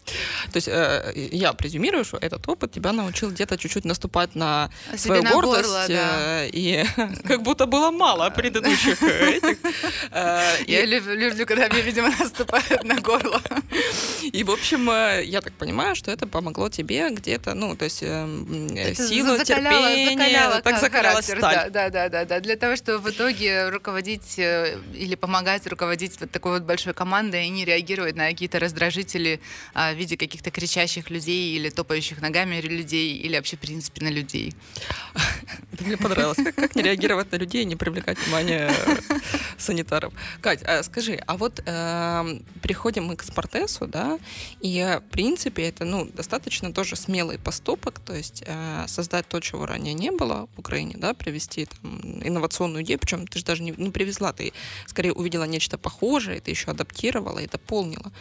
[0.05, 4.99] То есть э, я презюмирую, что этот опыт тебя научил где-то чуть-чуть наступать на Себе
[4.99, 5.63] свою на гордость.
[5.69, 6.45] горло, да.
[6.45, 6.85] э, И
[7.25, 9.59] как будто было мало предыдущих э, этих.
[10.11, 13.41] Э, Я люб- люблю, когда мне, видимо, наступают на горло.
[14.23, 14.89] И, в общем,
[15.23, 19.07] я так понимаю, что это помогло тебе где-то, ну, то есть э, м, э, Это
[19.09, 21.71] силу, терпение, так закалялась сталь.
[21.71, 22.41] Да, да, да, да.
[22.41, 27.49] Для того, чтобы в итоге руководить или помогать руководить вот такой вот большой командой и
[27.49, 29.41] не реагировать на какие-то раздражители
[29.75, 34.09] а, в виде каких-то кричащих людей или топающих ногами людей или вообще, в принципе, на
[34.09, 34.55] людей.
[35.73, 36.37] Это мне понравилось.
[36.37, 38.97] Как, как не реагировать на людей и не привлекать внимание э,
[39.59, 40.13] санитаров.
[40.41, 44.19] Кать, а скажи, а вот э, переходим мы к Спартесу, да,
[44.61, 49.41] и э, в принципе это, ну, достаточно тоже смелый поступок, то есть э, создать то,
[49.41, 53.63] чего ранее не было в Украине, да, привести там инновационную идею, причем ты же даже
[53.63, 54.53] не, не привезла, ты
[54.87, 58.13] скорее увидела нечто похожее, ты еще адаптировала и дополнила.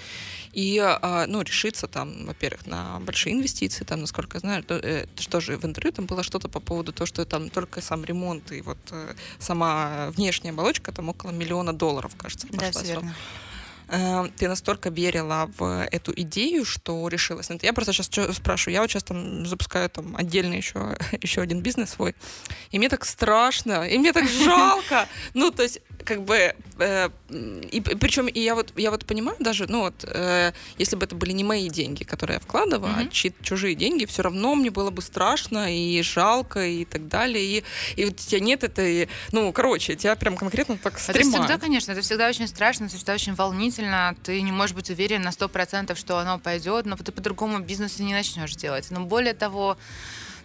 [0.53, 5.05] И, э, ну, решиться там, во-первых, на большие инвестиции, там, насколько я знаю, то, э,
[5.19, 8.51] что же в интервью там было что-то по поводу того, что там только сам ремонт
[8.51, 13.13] и вот э, сама внешняя оболочка там около миллиона долларов, кажется, Да, все вам.
[13.89, 14.25] верно.
[14.27, 17.49] э, ты настолько верила в эту идею, что решилась.
[17.61, 21.91] Я просто сейчас спрашиваю, я вот сейчас там запускаю там отдельный еще, еще один бизнес
[21.91, 22.13] свой,
[22.71, 25.07] и мне так страшно, и мне так жалко.
[25.33, 27.09] Ну, то есть, как бы, э,
[27.71, 31.15] и причем и я вот, я вот понимаю даже, ну вот, э, если бы это
[31.15, 33.07] были не мои деньги, которые я вкладываю, mm-hmm.
[33.07, 37.43] а чи- чужие деньги, все равно мне было бы страшно и жалко и так далее.
[37.43, 37.63] И,
[37.95, 41.27] и вот у тебя нет этой, ну, короче, тебя прям конкретно так стремает.
[41.27, 44.15] Это всегда, конечно, это всегда очень страшно, это всегда очень волнительно.
[44.23, 47.99] Ты не можешь быть уверен на сто процентов, что оно пойдет, но ты по-другому бизнес
[47.99, 48.87] не начнешь делать.
[48.89, 49.77] Но более того,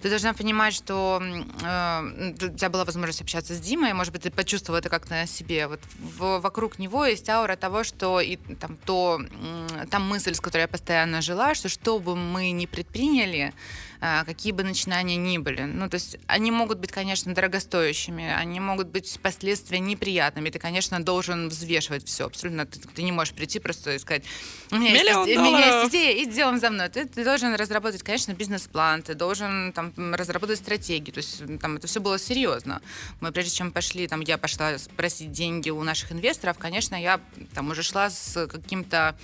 [0.03, 4.31] ты должна понимать, что э, у тебя была возможность общаться с Димой, может быть, ты
[4.31, 5.67] почувствовала это как-то на себе.
[5.67, 9.21] Вот в, вокруг него есть аура того, что и там то,
[9.91, 13.53] там мысль, с которой я постоянно жила, что что бы мы ни предприняли,
[14.01, 15.63] а, какие бы начинания ни были.
[15.63, 20.51] Ну, то есть они могут быть, конечно, дорогостоящими, они могут быть последствия неприятными.
[20.51, 22.65] Ты, конечно, должен взвешивать все абсолютно.
[22.65, 24.23] Ты, ты не можешь прийти просто и сказать,
[24.71, 26.89] у меня, Миллион есть, у меня есть идея, идем за мной.
[26.91, 31.13] Ты, ты должен разработать, конечно, бизнес-план, ты должен там, разработать стратегию.
[31.13, 32.81] То есть там это все было серьезно.
[33.21, 37.21] Мы прежде чем пошли, там я пошла спросить деньги у наших инвесторов, конечно, я
[37.55, 39.17] там уже шла с каким-то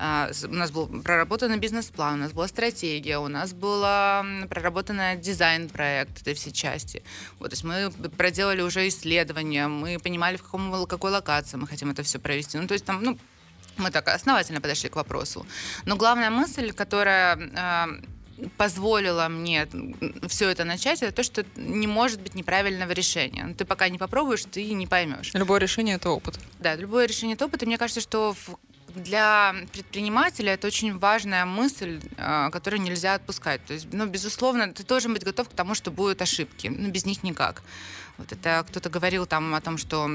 [0.00, 3.80] а, у нас был проработан бизнес-план, у нас была стратегия, у нас был
[4.48, 7.02] проработан дизайн-проект этой все части.
[7.40, 11.90] Вот, то есть мы проделали уже исследования, мы понимали, в каком, какой локации мы хотим
[11.90, 12.58] это все провести.
[12.58, 13.18] Ну, то есть там, ну,
[13.76, 15.44] мы так основательно подошли к вопросу.
[15.84, 17.36] Но главная мысль, которая
[18.56, 19.68] позволила мне
[20.28, 23.54] все это начать, это то, что не может быть неправильного решения.
[23.56, 25.32] Ты пока не попробуешь, ты не поймешь.
[25.34, 26.38] Любое решение это опыт.
[26.58, 27.62] Да, любое решение это опыт.
[27.62, 28.34] И мне кажется, что
[28.94, 33.64] для предпринимателя это очень важная мысль, а, которую нельзя отпускать.
[33.64, 36.68] То есть, ну, безусловно, ты должен быть готов к тому, что будут ошибки.
[36.68, 37.62] Ну, без них никак.
[38.16, 40.10] Вот это кто-то говорил там о том, что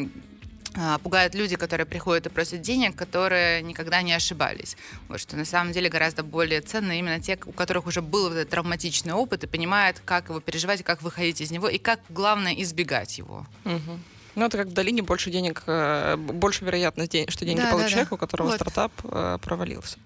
[1.03, 4.75] пугают люди, которые приходят и просят денег, которые никогда не ошибались.
[5.07, 8.49] Вот что на самом деле гораздо более ценно именно те, у которых уже был этот
[8.49, 13.17] травматичный опыт и понимают, как его переживать, как выходить из него и как главное избегать
[13.17, 13.45] его.
[13.65, 13.99] Угу.
[14.35, 17.91] Ну, это как в долине больше денег, э, больше вероятность, что деньги да, получит да,
[17.91, 18.15] человек, да.
[18.15, 18.55] у которого вот.
[18.55, 19.97] стартап э, провалился.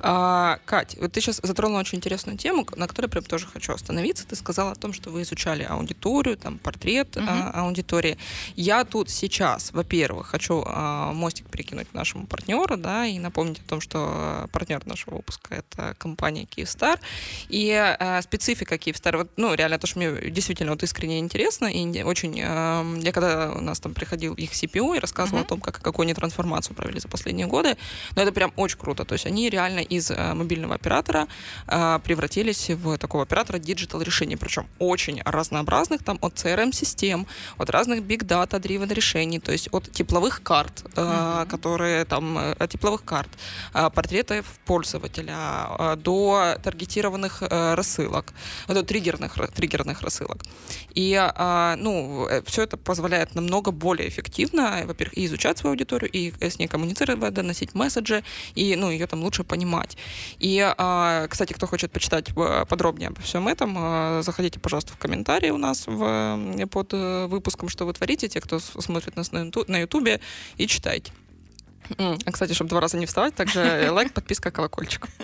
[0.00, 4.26] А, Кать, вот ты сейчас затронула очень интересную тему, на которой прям тоже хочу остановиться.
[4.26, 7.26] Ты сказала о том, что вы изучали аудиторию, там, портрет угу.
[7.54, 8.18] аудитории.
[8.56, 13.80] Я тут сейчас, во-первых, хочу а, мостик перекинуть нашему партнеру, да, и напомнить о том,
[13.80, 16.98] что партнер нашего выпуска— это компания Kyivstar.
[17.48, 22.02] И а, специфика Kyivstar, вот, ну, реально, то, что мне действительно вот искренне интересно, и
[22.02, 22.40] очень...
[22.42, 25.46] А, я когда нас там приходил их CPO и рассказывал uh-huh.
[25.46, 27.76] о том, как, какую они трансформацию провели за последние годы.
[28.16, 29.04] Но это прям очень круто.
[29.04, 31.26] То есть они реально из э, мобильного оператора
[31.66, 37.26] э, превратились в такого оператора digital решений, причем очень разнообразных, там от CRM-систем,
[37.58, 41.46] от разных big data driven решений, то есть от тепловых карт, э, uh-huh.
[41.46, 43.30] которые там, э, от тепловых карт,
[43.74, 45.36] э, портретов пользователя,
[45.78, 48.32] э, до таргетированных э, рассылок,
[48.68, 50.42] до триггерных, триггерных рассылок.
[50.94, 55.72] И, э, ну, э, все это позволяет нам намного более эффективно, во-первых, и изучать свою
[55.72, 59.98] аудиторию, и с ней коммуницировать, доносить месседжи, и ну, ее там лучше понимать.
[60.40, 64.96] И, а, кстати, кто хочет почитать э, подробнее обо всем этом, э, заходите, пожалуйста, в
[64.96, 69.80] комментарии у нас в, под э, выпуском, что вы творите, те, кто смотрит нас на
[69.80, 70.20] Ютубе,
[70.56, 71.12] и читайте.
[71.98, 75.06] А, кстати, чтобы два раза не вставать, также лайк, подписка, колокольчик.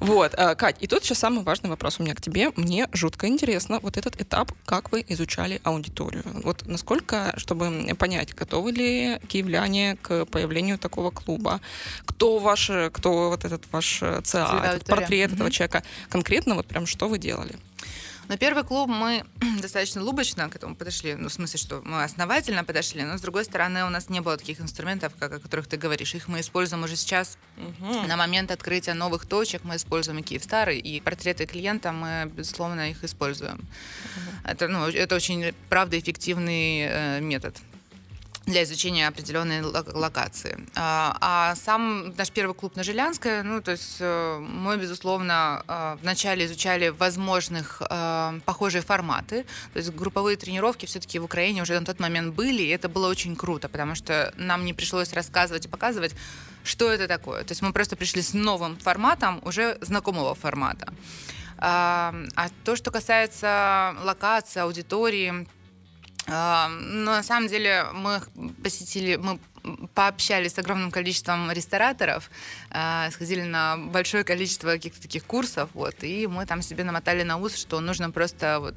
[0.00, 2.50] Вот, а, Кать, и тут сейчас самый важный вопрос у меня к тебе.
[2.56, 6.24] Мне жутко интересно вот этот этап, как вы изучали аудиторию.
[6.42, 11.60] Вот насколько, чтобы понять, готовы ли киевляне к появлению такого клуба,
[12.06, 16.86] кто ваш, кто вот этот ваш э, ЦА, этот портрет этого человека, конкретно вот прям
[16.86, 17.56] что вы делали?
[18.28, 19.24] Но первый клуб мы
[19.60, 23.44] достаточно лубочно к этому подошли, ну, в смысле, что мы основательно подошли, но, с другой
[23.44, 26.14] стороны, у нас не было таких инструментов, как, о которых ты говоришь.
[26.14, 27.36] Их мы используем уже сейчас.
[27.56, 28.06] Угу.
[28.06, 33.02] На момент открытия новых точек мы используем и Киевстар, и портреты клиента мы, безусловно, их
[33.04, 33.56] используем.
[33.56, 34.50] Угу.
[34.50, 37.56] Это, ну, это очень, правда, эффективный э, метод
[38.46, 40.66] для изучения определенной локации.
[40.74, 45.96] А, а сам наш первый клуб на Жилянской, ну, то есть э, мы, безусловно, э,
[46.02, 49.44] вначале изучали возможных э, похожие форматы.
[49.72, 53.08] То есть групповые тренировки все-таки в Украине уже на тот момент были, и это было
[53.08, 56.14] очень круто, потому что нам не пришлось рассказывать и показывать,
[56.64, 57.44] что это такое.
[57.44, 60.92] То есть мы просто пришли с новым форматом, уже знакомого формата.
[61.58, 65.46] А, а то, что касается локации, аудитории,
[66.26, 68.22] но на самом деле мы
[68.62, 69.40] посетили, мы
[69.94, 72.30] пообщались с огромным количеством рестораторов,
[72.70, 77.38] а, сходили на большое количество каких-то таких курсов, вот, и мы там себе намотали на
[77.38, 78.74] ус, что нужно просто вот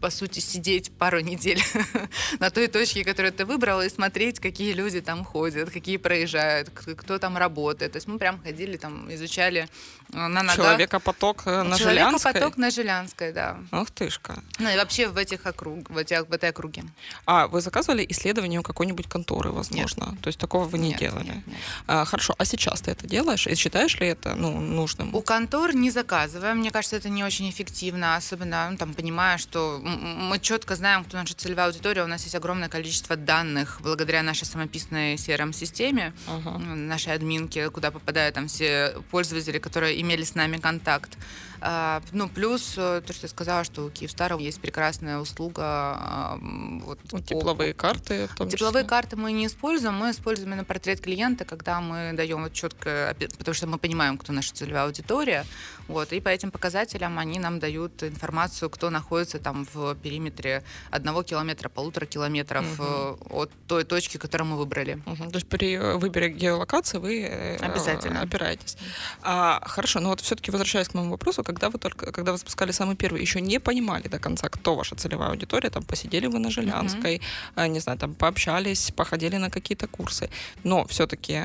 [0.00, 1.62] по сути, сидеть пару недель
[2.40, 7.18] на той точке, которую ты выбрала, и смотреть, какие люди там ходят, какие проезжают, кто
[7.18, 7.92] там работает.
[7.92, 9.68] То есть мы прям ходили там, изучали
[10.12, 10.56] э, на ногах.
[10.56, 12.32] Человекопоток э, на Жилянской?
[12.32, 13.58] Человекопоток на Жилянской, да.
[13.70, 14.42] Ах тышка.
[14.58, 16.84] Ну и вообще в этих округ, в, этих, в этой округе.
[17.26, 20.10] А вы заказывали исследование у какой-нибудь конторы, возможно?
[20.12, 20.20] Нет.
[20.20, 21.26] То есть такого вы не нет, делали?
[21.26, 21.56] Нет, нет.
[21.86, 23.46] А, хорошо, а сейчас ты это делаешь?
[23.46, 25.14] И считаешь ли это ну, нужным?
[25.14, 26.58] У контор не заказываем.
[26.58, 31.16] Мне кажется, это не очень эффективно, особенно ну, там, понимая, что мы четко знаем, кто
[31.16, 32.02] наша целевая аудитория.
[32.04, 36.58] У нас есть огромное количество данных благодаря нашей самописной CRM-системе, Ага.
[36.58, 41.16] нашей админке, куда попадают там все пользователи, которые имели с нами контакт.
[41.60, 45.62] А, ну, плюс э, то, что я сказала, что у Киевстара есть прекрасная услуга.
[45.64, 46.38] а,
[46.84, 48.88] вот, по- тепловые карты в том Тепловые числе.
[48.88, 53.54] карты мы не используем, мы используем именно портрет клиента, когда мы даем вот четко, потому
[53.54, 55.44] что мы понимаем, кто наша целевая аудитория,
[55.88, 61.22] вот, и по этим показателям они нам дают информацию, кто находится там в периметре одного
[61.22, 65.02] километра, полутора километров э, от той точки, которую мы выбрали.
[65.06, 65.30] Мгм.
[65.30, 67.24] То есть при э, выборе геолокации вы
[67.60, 68.20] Обязательно.
[68.22, 68.76] опираетесь.
[69.22, 72.72] А, хорошо, но вот все-таки возвращаясь к моему вопросу, когда вы только, когда вы запускали
[72.72, 76.50] самый первый, еще не понимали до конца, кто ваша целевая аудитория, там посидели вы на
[76.50, 77.20] Жилянской,
[77.56, 80.28] а, не знаю, там пообщались, походили на какие-то курсы,
[80.64, 81.40] но все-таки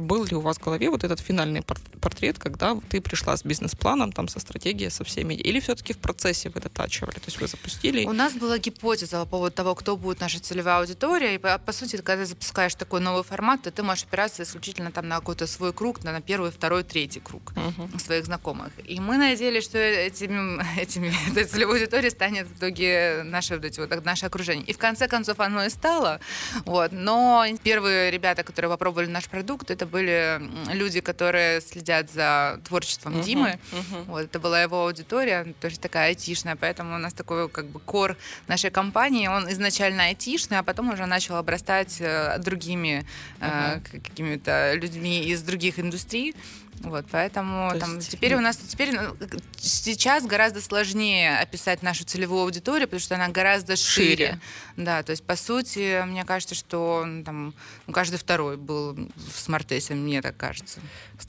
[0.00, 3.44] был ли у вас в голове вот этот финальный пор- портрет, когда ты пришла с
[3.44, 7.48] бизнес-планом, там со стратегией, со всеми, или все-таки в процессе вы дотачивали, то есть вы
[7.48, 8.06] запустили?
[8.06, 11.34] У нас была гипотеза по поводу того, кто будет наша целевая аудитория.
[11.34, 14.90] И по, по сути, когда ты запускаешь такой новый формат, то ты можешь опираться исключительно
[14.92, 17.98] там на какой-то свой круг, на, на первый, второй, третий круг Мгм.
[17.98, 18.70] своих знакомых.
[18.84, 24.26] И мы надеялись, что этими, этими этой целевой аудиторией станет в итоге наше, вот наше
[24.26, 24.64] окружение.
[24.66, 26.20] И в конце концов оно и стало.
[26.64, 26.92] Вот.
[26.92, 30.40] Но первые ребята, которые попробовали наш продукт, это были
[30.72, 33.22] люди, которые следят за творчеством Мгм.
[33.22, 33.58] Димы.
[33.72, 34.04] Мгм.
[34.04, 38.16] Вот, это была его аудитория, тоже такая айтишная, поэтому у нас такой как бы кор
[38.48, 43.06] нашей компании, он изначально айтишный, а потом уже начал обрастать э, другими
[43.40, 46.34] э, к- какими-то людьми из других индустрий.
[46.80, 49.16] Вот, поэтому То там, есть, теперь у нас теперь ну,
[49.58, 54.16] сейчас гораздо сложнее описать нашу целевую аудиторию, потому что она гораздо шире.
[54.16, 54.40] Шире.
[54.76, 57.54] Да, то есть по сути, мне кажется, что ну, там
[57.86, 60.80] ну, каждый второй был в Smartass, мне так кажется.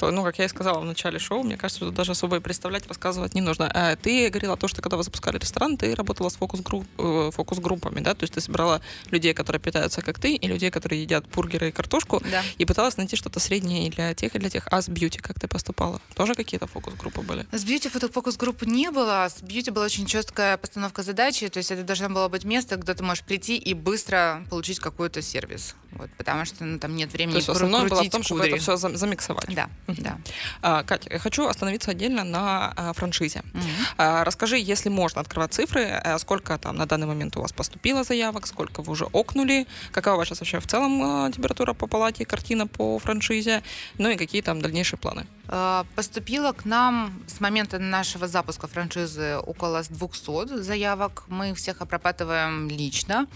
[0.02, 2.88] Ну, как я и сказала в начале шоу, мне кажется, что даже особо и представлять,
[2.88, 3.70] рассказывать не нужно.
[3.74, 8.00] А Ты говорила о том, что когда вы запускали ресторан, ты работала с э, фокус-группами,
[8.02, 8.14] да?
[8.14, 11.72] То есть ты собирала людей, которые питаются как ты, и людей, которые едят бургеры и
[11.72, 12.44] картошку, Да.
[12.58, 14.68] и пыталась найти что-то среднее для тех, и для тех.
[14.70, 16.02] А с beauty как ты поступала?
[16.16, 17.46] Тоже какие-то фокус-группы были?
[17.52, 19.28] С beauty фокус-группы не было.
[19.30, 21.48] С beauty была очень четкая постановка задачи.
[21.50, 25.22] То есть это должно было быть место, где ты можешь прийти и быстро получить какой-то
[25.22, 25.76] сервис.
[25.92, 28.54] Вот, потому что ну, там нет времени То есть основное было в том, чтобы кудри.
[28.56, 29.54] это все замиксовать.
[29.56, 30.04] Да, Мгм.
[30.04, 30.18] да.
[30.62, 33.42] А, Катя, я хочу остановиться отдельно на а, франшизе.
[33.54, 33.64] Мгм.
[33.98, 38.04] А, Расскажи, если можно открывать цифры, а, сколько там на данный момент у вас поступило
[38.04, 41.88] заявок, сколько вы уже окнули, какая у вас сейчас вообще в целом а, температура по
[41.88, 43.64] палате, картина по франшизе,
[43.98, 45.27] ну и какие там дальнейшие планы?
[45.50, 51.24] А, Поступило к нам с момента нашего запуска франшизы около 200 заявок.
[51.28, 53.28] Мы всех обрабатываем лично.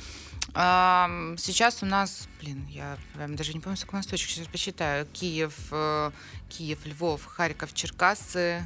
[0.54, 4.48] А, Сейчас у нас, блин, я прям даже не помню, сколько у нас точек, сейчас
[4.48, 5.06] посчитаю.
[5.06, 6.12] Киев, э,
[6.50, 8.66] Киев, Львов, Харьков, Черкассы.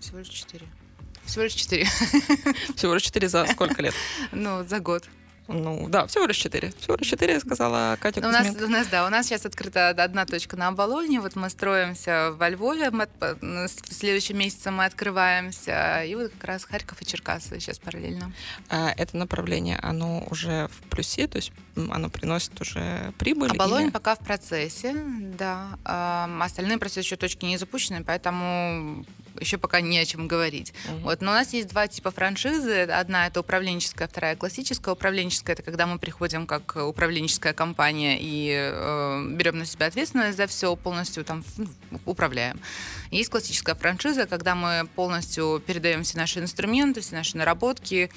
[0.00, 0.66] Всего лишь четыре.
[1.24, 1.84] Всего лишь четыре.
[2.74, 3.94] Всего лишь 4 за сколько лет?
[4.32, 5.06] Ну, за год.
[5.48, 6.72] Ну, да, всего лишь 4.
[6.78, 9.88] Всего лишь 4, сказала Катя Ну, У нас, у нас, да, у нас сейчас открыта
[9.88, 11.20] одна точка на Оболоне.
[11.20, 12.90] Вот мы строимся во Львове.
[12.90, 13.08] Мы,
[13.40, 16.04] ну, в следующем месяце мы открываемся.
[16.04, 18.32] И вот как раз Харьков и Черкасы сейчас параллельно.
[18.68, 23.50] А это направление, оно уже в плюсе, то есть оно приносит уже прибыль?
[23.50, 24.94] Оболонь или- пока в процессе,
[25.38, 25.78] да.
[26.44, 29.04] Остальные просто еще точки не запущены, поэтому
[29.40, 30.72] еще пока не о чем говорить.
[30.88, 31.02] Мгм.
[31.02, 31.20] Вот.
[31.20, 32.82] Но у нас есть два типа франшизы.
[32.82, 34.92] Одна это управленческая, вторая классическая.
[34.92, 40.46] Управленческая это когда мы приходим как управленческая компания и э, берем на себя ответственность за
[40.46, 41.68] все, полностью там ну,
[42.06, 42.60] управляем.
[43.10, 48.10] Есть классическая франшиза, когда мы полностью передаем все наши инструменты, все наши наработки,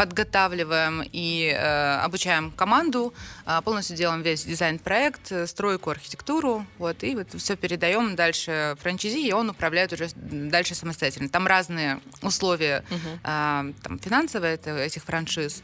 [0.00, 3.12] подготавливаем и э, обучаем команду,
[3.44, 9.18] а, полностью делаем весь дизайн-проект, э, стройку, архитектуру, вот, и вот все передаем дальше франчайзи,
[9.28, 11.28] и он управляет уже дальше самостоятельно.
[11.28, 13.20] Там разные условия Мгм.
[13.24, 15.62] а, там, финансовые это- этих франшиз.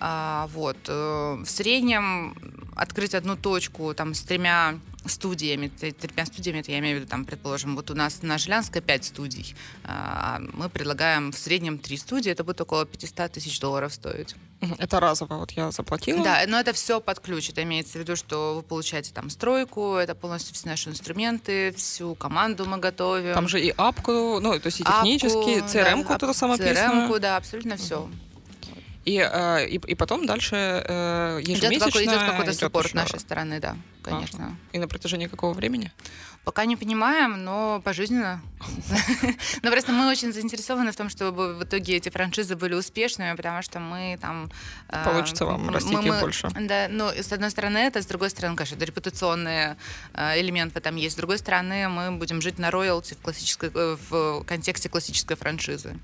[0.00, 0.78] А, вот.
[0.88, 2.34] Э, в среднем
[2.74, 7.24] открыть одну точку там с тремя студиями, тремя студиями, это я имею в виду, там,
[7.24, 12.30] предположим, вот у нас на Жилянской 5 студий, а мы предлагаем в среднем 3 студии,
[12.30, 14.34] это будет около 500 тысяч долларов стоить.
[14.78, 16.22] Это разово, вот я заплатила.
[16.22, 19.94] Да, но это все под ключ, это имеется в виду, что вы получаете там стройку,
[19.94, 23.34] это полностью все наши инструменты, всю команду мы готовим.
[23.34, 26.26] Там же и апку, ну, то есть и технически, CRM-ку да.
[26.26, 28.08] CRM-ку, да, абсолютно все.
[29.10, 33.76] И, э, и, и потом дальше э, ежемесячно идет, идет какой-то суппорт нашей стороны, да,
[34.02, 34.44] конечно.
[34.44, 34.56] Ага.
[34.72, 35.90] И на протяжении какого времени?
[36.44, 38.40] Пока не понимаем, но пожизненно.
[39.62, 43.62] Но просто мы очень заинтересованы в том, чтобы в итоге эти франшизы были успешными, потому
[43.62, 44.48] что мы там...
[44.88, 46.48] Э, Получится вам расти больше.
[46.58, 49.76] Да, ну, с одной стороны это, с другой стороны, конечно, это репутационные
[50.14, 51.14] э, элементы там есть.
[51.14, 55.96] С другой стороны, мы будем жить на роялти в, классической, в контексте классической франшизы.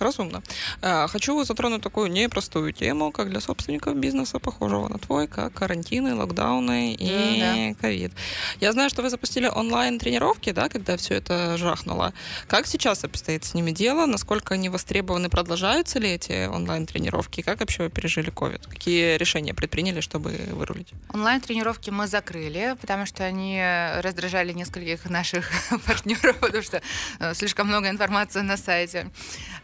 [0.00, 0.42] Разумно.
[0.80, 6.94] Хочу затронуть такую непростую тему, как для собственников бизнеса, похожего на твой, как карантины, локдауны
[6.94, 8.12] и ковид.
[8.60, 12.12] Я знаю, что вы запустили онлайн-тренировки, да, когда все это жахнуло.
[12.48, 14.06] Как сейчас обстоит с ними дело?
[14.06, 15.28] Насколько они востребованы?
[15.28, 17.42] Продолжаются ли эти онлайн-тренировки?
[17.42, 18.68] Как вообще вы пережили COVID?
[18.68, 20.88] Какие решения предприняли, чтобы вырулить?
[21.12, 23.62] Онлайн-тренировки мы закрыли, потому что они
[24.00, 25.50] раздражали нескольких наших
[25.86, 26.80] партнеров, потому что
[27.18, 29.10] э, слишком много информации на сайте.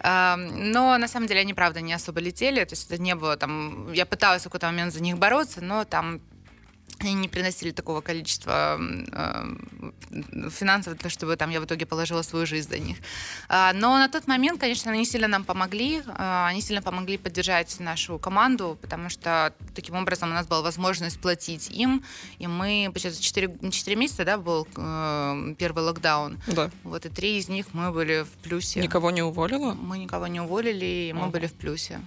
[0.07, 2.65] Но на самом деле они, правда, не особо летели.
[2.65, 3.93] То есть это не было там...
[3.93, 6.21] Я пыталась в какой-то момент за них бороться, но там
[7.01, 12.47] они не приносили такого количества э, финансов, для чтобы там я в итоге положила свою
[12.47, 12.97] жизнь за них.
[13.49, 17.79] А, но на тот момент, конечно, они сильно нам помогли, а, они сильно помогли поддержать
[17.81, 22.03] нашу команду, потому что таким образом у нас была возможность платить им,
[22.39, 26.39] и мы, получается, 4, 4 месяца, да, был э, первый локдаун.
[26.47, 26.71] Да.
[26.83, 28.81] Вот, и три из них мы были в плюсе.
[28.81, 29.75] Никого не уволила?
[29.75, 31.33] Мы никого не уволили, и мы ага.
[31.33, 32.01] были в плюсе.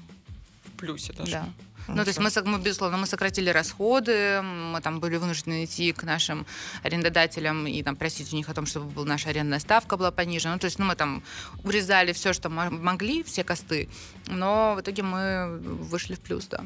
[0.65, 1.31] В плюсе даже?
[1.31, 1.49] Да.
[1.87, 6.03] Ну, то есть мы, мы, безусловно, мы сократили расходы, мы там были вынуждены идти к
[6.03, 6.45] нашим
[6.83, 10.53] арендодателям и там просить у них о том, чтобы была наша арендная ставка была понижена.
[10.53, 11.23] Ну, то есть ну, мы там
[11.63, 13.89] урезали все, что могли, все косты,
[14.27, 16.63] но в итоге мы вышли в плюс, да.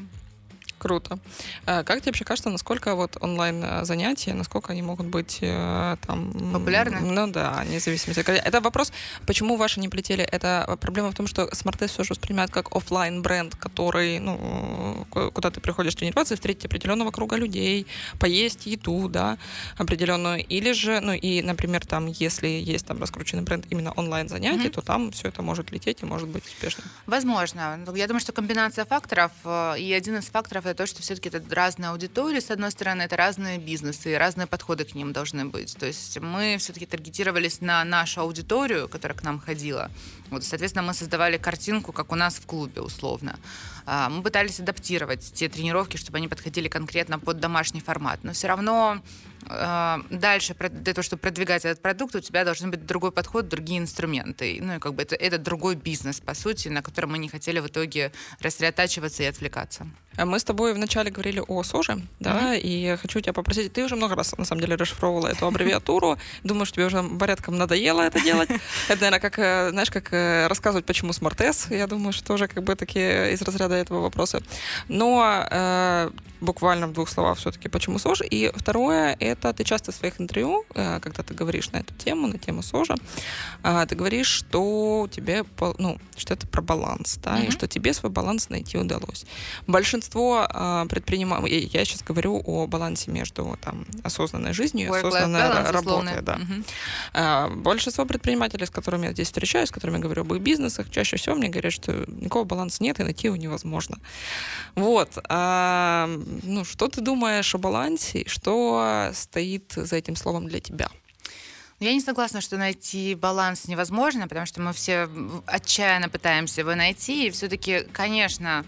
[0.84, 1.18] Круто.
[1.64, 6.30] Э, как тебе вообще кажется, насколько вот онлайн-занятия, насколько они могут быть э, там...
[6.52, 7.00] Популярны?
[7.00, 8.14] Ну да, независимо.
[8.14, 8.92] Это вопрос,
[9.26, 10.22] почему ваши не полетели?
[10.22, 15.50] Это проблема в том, что смарт все же воспринимают как офлайн бренд который, ну, куда
[15.50, 17.86] ты приходишь тренироваться встретить определенного круга людей,
[18.20, 19.38] поесть еду, да,
[19.78, 20.44] определенную.
[20.44, 24.74] Или же, ну и, например, там, если есть там раскрученный бренд именно онлайн-занятий, mm-hmm.
[24.74, 26.86] то там все это может лететь и может быть успешным.
[27.06, 27.80] Возможно.
[27.94, 31.90] Я думаю, что комбинация факторов, э, и один из факторов то, что все-таки это разные
[31.90, 35.76] аудитории, с одной стороны, это разные бизнесы, и разные подходы к ним должны быть.
[35.76, 39.90] То есть мы все-таки таргетировались на нашу аудиторию, которая к нам ходила.
[40.30, 43.38] Вот, соответственно, мы создавали картинку, как у нас в клубе, условно.
[43.86, 48.20] А, мы пытались адаптировать те тренировки, чтобы они подходили конкретно под домашний формат.
[48.22, 49.02] Но все равно
[50.10, 54.58] дальше для того, чтобы продвигать этот продукт, у тебя должен быть другой подход, другие инструменты.
[54.60, 57.60] Ну и как бы это, это другой бизнес, по сути, на котором мы не хотели
[57.60, 59.86] в итоге рассредотачиваться и отвлекаться.
[60.16, 62.60] А мы с тобой вначале говорили о СОЖе, да, mm-hmm.
[62.60, 66.66] и хочу тебя попросить, ты уже много раз, на самом деле, расшифровывала эту аббревиатуру, думаю,
[66.66, 68.48] что тебе уже порядком надоело это делать.
[68.88, 71.34] Это, наверное, как, э, знаешь, как э, рассказывать, почему смарт
[71.70, 73.00] я думаю, что тоже как бы таки
[73.32, 74.40] из разряда этого вопроса.
[74.88, 78.22] Но э, буквально в двух словах все-таки, почему СОЖ.
[78.30, 82.26] И второе, это ты часто в своих интервью, э, когда ты говоришь на эту тему,
[82.26, 82.96] на тему СОЖа,
[83.62, 85.44] э, ты говоришь, что тебе,
[85.78, 87.48] ну, что это про баланс, да, mm-hmm.
[87.48, 89.26] и что тебе свой баланс найти удалось.
[89.66, 95.72] Большинство э, предпринимателей, я сейчас говорю о балансе между там, осознанной жизнью и осознанной balance,
[95.72, 96.22] работой.
[96.22, 96.38] Да.
[96.38, 97.56] Mm-hmm.
[97.56, 101.16] Большинство предпринимателей, с которыми я здесь встречаюсь, с которыми я говорю об их бизнесах, чаще
[101.16, 103.98] всего мне говорят, что никакого баланса нет и найти его невозможно.
[104.74, 108.24] Вот ну, что ты думаешь о балансе?
[108.26, 110.88] Что стоит за этим словом для тебя?
[111.80, 115.08] Я не согласна, что найти баланс невозможно, потому что мы все
[115.46, 117.26] отчаянно пытаемся его найти.
[117.26, 118.64] И все-таки, конечно,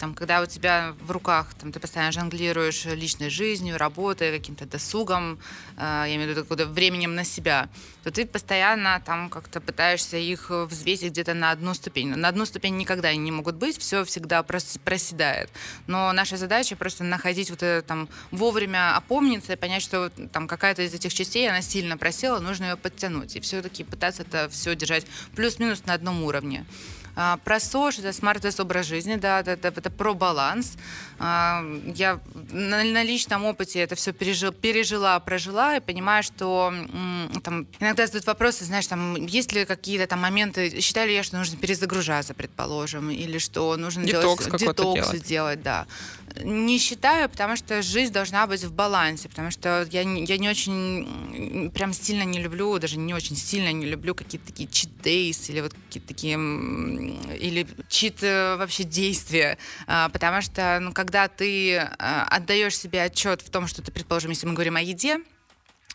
[0.00, 5.38] там, когда у тебя в руках, там, ты постоянно жонглируешь личной жизнью, работой, каким-то досугом,
[5.76, 7.68] э, я имею в виду каким-то временем на себя,
[8.02, 12.08] то ты постоянно там как-то пытаешься их взвесить где-то на одну ступень.
[12.16, 15.50] На одну ступень никогда они не могут быть, все всегда проседает.
[15.86, 20.82] Но наша задача просто находить вот это там вовремя опомниться и понять, что там какая-то
[20.82, 23.36] из этих частей, она сильно просела, нужно ее подтянуть.
[23.36, 26.64] И все-таки пытаться это все держать плюс-минус на одном уровне.
[27.16, 30.76] А, про СОЖ, это smart образ жизни, да, это, это, это про баланс.
[31.22, 31.62] А,
[31.94, 32.18] я
[32.50, 36.72] на, на личном опыте это все пережил, пережила, прожила и понимаю, что
[37.44, 41.36] там, иногда задают вопросы, знаешь, там, есть ли какие-то там моменты, считаю ли я, что
[41.36, 45.22] нужно перезагружаться, предположим, или что нужно детокс делать, детокс делать.
[45.22, 45.86] сделать, да.
[46.42, 51.70] Не считаю, потому что жизнь должна быть в балансе, потому что я, я не очень,
[51.74, 55.74] прям сильно не люблю, даже не очень сильно не люблю какие-то такие days или вот
[55.74, 56.36] какие-то такие,
[57.36, 63.42] или чит э, вообще действия, а, потому что, ну, когда ты а, отдаешь себе отчет
[63.42, 65.18] в том, что ты, предположим, если мы говорим о еде,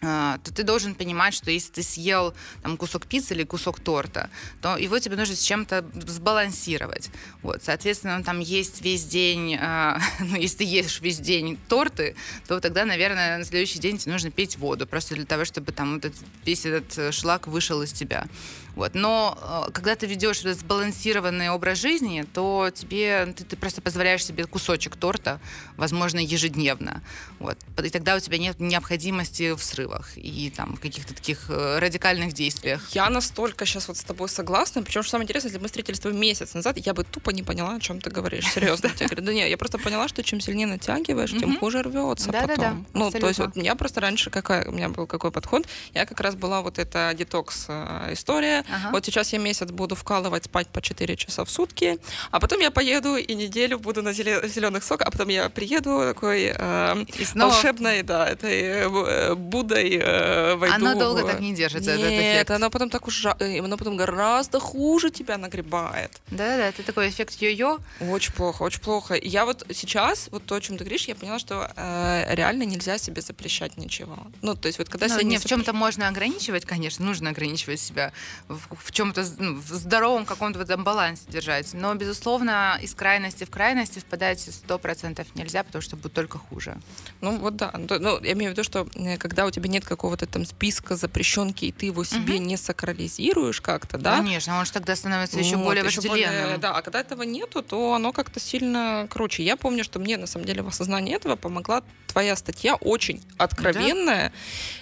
[0.03, 4.30] а, то ты должен понимать, что если ты съел там, кусок пиццы или кусок торта,
[4.61, 7.11] то его тебе нужно с чем-то сбалансировать.
[7.41, 12.59] Вот, соответственно, там есть весь день, э, ну, если ты ешь весь день торты, то
[12.59, 16.03] тогда, наверное, на следующий день тебе нужно пить воду, просто для того, чтобы там вот
[16.03, 18.28] этот, весь этот э, шлак вышел из тебя.
[18.76, 18.93] Вот.
[18.93, 24.45] Но э, когда ты ведешь сбалансированный образ жизни, то тебе ты, ты просто позволяешь себе
[24.45, 25.39] кусочек торта,
[25.78, 27.01] возможно, ежедневно.
[27.39, 27.57] Вот.
[27.84, 32.34] И тогда у тебя нет необходимости в срывах и там в каких-то таких э, радикальных
[32.34, 32.88] действиях.
[32.91, 34.84] Я настолько сейчас вот с тобой согласна.
[34.84, 37.43] Причем, что самое интересное, если мы встретились с тобой месяц назад, я бы тупо не
[37.43, 38.45] поняла, о чем ты говоришь.
[38.51, 38.91] Серьезно.
[38.99, 42.86] Я говорю, да нет, я просто поняла, что чем сильнее натягиваешь, тем хуже рвется потом.
[42.93, 46.19] Ну, то есть вот я просто раньше какая, у меня был какой подход, я как
[46.19, 48.91] раз была вот эта детокс э, история, Ага.
[48.91, 51.99] Вот сейчас я месяц буду вкалывать, спать по 4 часа в сутки,
[52.32, 56.53] а потом я поеду и неделю буду на зеленых соках, а потом я приеду такой
[56.55, 57.05] э,
[57.36, 60.76] волшебной, да, этой э, Буддой э, войду.
[60.76, 62.51] Оно долго так не держится, Нет, этот эффект.
[62.51, 63.36] оно потом так ужа...
[63.39, 66.11] Э, оно потом гораздо хуже тебя нагребает.
[66.32, 67.80] Да-да, это такой эффект йо-йо.
[67.99, 69.16] Очень плохо, очень плохо.
[69.16, 72.97] Я вот сейчас, вот то, о чем ты говоришь, я поняла, что э, реально нельзя
[72.97, 74.18] себе запрещать ничего.
[74.41, 77.30] Ну, то есть вот когда ну, себя не, не в чем-то можно ограничивать, конечно, нужно
[77.30, 78.11] ограничивать себя
[78.47, 81.73] в в чем-то ну, в здоровом каком-то в этом балансе держать.
[81.73, 86.77] Но, безусловно, из крайности в крайности впадать сто процентов нельзя, потому что будет только хуже.
[87.21, 87.73] Ну вот да.
[87.73, 91.65] Ну, я имею в виду, что э, когда у тебя нет какого-то там списка запрещенки,
[91.65, 92.43] и ты его себе угу.
[92.43, 94.17] не сакрализируешь как-то, да?
[94.17, 96.59] Конечно, он же тогда становится еще вот, более вожделенным.
[96.59, 99.43] Да, а когда этого нету, то оно как-то сильно круче.
[99.43, 104.29] Я помню, что мне на самом деле в осознании этого помогла твоя статья очень откровенная.
[104.29, 104.35] Да?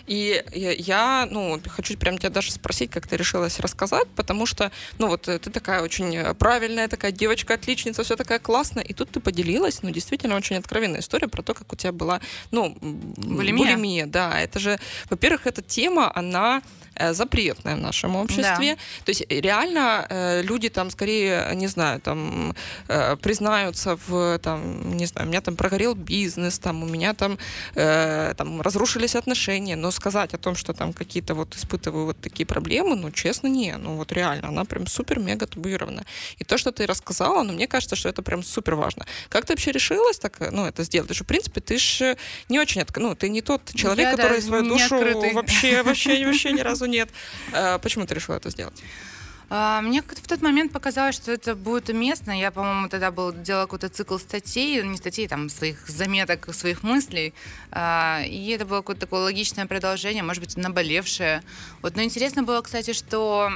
[0.05, 5.07] И я, ну, хочу прям тебя даже спросить, как ты решилась рассказать, потому что, ну,
[5.07, 9.19] вот э, ты такая очень э, правильная, такая девочка-отличница, все такая классная, и тут ты
[9.19, 14.05] поделилась, ну, действительно очень откровенная история про то, как у тебя была, ну, булимия, булимия
[14.05, 14.39] да.
[14.39, 16.61] Это же, во-первых, эта тема, она
[17.11, 18.75] запретное в нашем обществе.
[18.75, 19.03] Да.
[19.05, 22.55] То есть э, реально э, люди там скорее, не знаю, там
[23.21, 27.37] признаются в, там, не знаю, у меня там прогорел бизнес, там, у меня там,
[27.73, 32.95] там разрушились отношения, но сказать о том, что там какие-то вот испытываю вот такие проблемы,
[32.95, 36.03] ну, честно, не, ну, вот реально, она прям супер-мега табуирована.
[36.37, 39.05] И то, что ты рассказала, ну, мне кажется, что это прям супер важно.
[39.29, 41.07] Как ты вообще решилась так, ну, это сделать?
[41.07, 42.17] Потому что, в принципе, ты же
[42.49, 44.95] не очень, ну, ты не тот человек, Я, который да, свою душу
[45.33, 47.09] вообще, вообще, вообще ни разу сразу нет.
[47.53, 48.83] Э, почему ты решила это сделать?
[49.49, 52.31] А, мне в тот момент показалось, что это будет уместно.
[52.31, 57.33] Я, по-моему, тогда был, делала какой-то цикл статей, не статей, там, своих заметок, своих мыслей.
[57.71, 61.41] А, и это было какое-то такое логичное продолжение, может быть, наболевшее.
[61.81, 61.95] Вот.
[61.95, 63.51] Но интересно было, кстати, что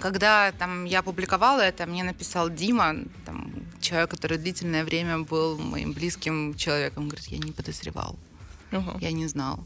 [0.00, 2.94] когда там, я публиковала это, мне написал Дима,
[3.26, 8.16] там, человек, который длительное время был моим близким человеком, говорит, я не подозревал,
[8.70, 8.98] uh-huh.
[9.00, 9.64] я не знал.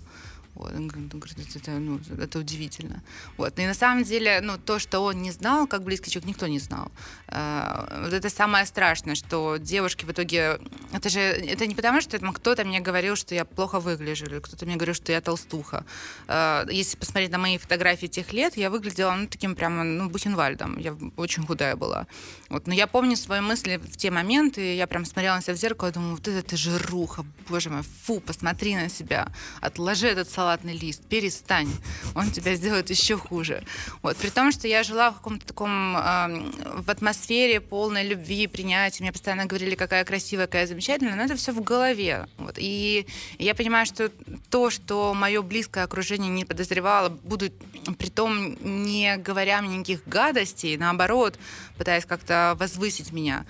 [0.54, 3.02] Вот, он говорит, это, ну, это удивительно.
[3.36, 3.58] Вот.
[3.58, 6.60] И на самом деле, ну, то, что он не знал, как близкий человек, никто не
[6.60, 6.92] знал.
[7.26, 10.60] Uh, вот это самое страшное, что девушки в итоге...
[10.92, 14.64] Это же это не потому, что кто-то мне говорил, что я плохо выгляжу, или кто-то
[14.66, 15.84] мне говорил, что я толстуха.
[16.28, 20.78] Uh, если посмотреть на мои фотографии тех лет, я выглядела ну, таким прямо, ну, Бухенвальдом.
[20.78, 22.06] Я очень худая была.
[22.48, 22.68] Вот.
[22.68, 25.88] Но я помню свои мысли в те моменты, я прям смотрела на себя в зеркало
[25.88, 29.26] и думала, вот это ты жируха, боже мой, фу, посмотри на себя,
[29.60, 31.70] отложи этот салат салатный лист, перестань,
[32.14, 33.62] он тебя сделает еще хуже.
[34.02, 34.16] Вот.
[34.18, 39.12] При том, что я жила в каком-то таком, э, в атмосфере полной любви, принятия, мне
[39.12, 42.26] постоянно говорили, какая красивая, какая замечательная, но это все в голове.
[42.36, 42.56] Вот.
[42.58, 43.06] И
[43.38, 44.10] я понимаю, что
[44.50, 47.54] то, что мое близкое окружение не подозревало, будут
[47.98, 51.38] при том не говоря мне никаких гадостей, наоборот,
[51.78, 53.46] пытаясь как-то возвысить меня,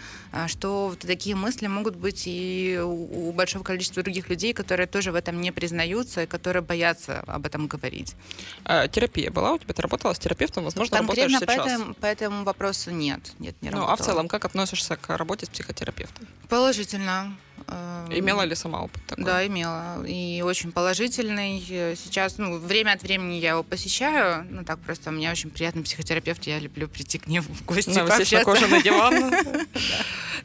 [0.48, 5.14] что вот такие мысли могут быть и у большого количества других людей, которые тоже в
[5.14, 8.16] этом не признаются и которые боятся об этом говорить.
[8.64, 9.74] А, терапия была у тебя?
[9.74, 10.64] Ты работала с терапевтом?
[10.64, 11.66] Возможно, Конкретно работаешь сейчас?
[11.66, 13.32] По этому, по этому вопросу нет.
[13.38, 16.26] нет не ну, а в целом, как относишься к работе с психотерапевтом?
[16.48, 17.36] Положительно.
[17.68, 19.24] Эм, Имела ли сама опыт такой?
[19.24, 20.04] Да, имела.
[20.06, 21.60] И очень положительный.
[21.96, 24.46] Сейчас, ну, время от времени я его посещаю.
[24.50, 26.44] Ну, так просто у меня очень приятный психотерапевт.
[26.44, 29.34] Я люблю прийти к ним в гости, Да, вы на кожаный диван.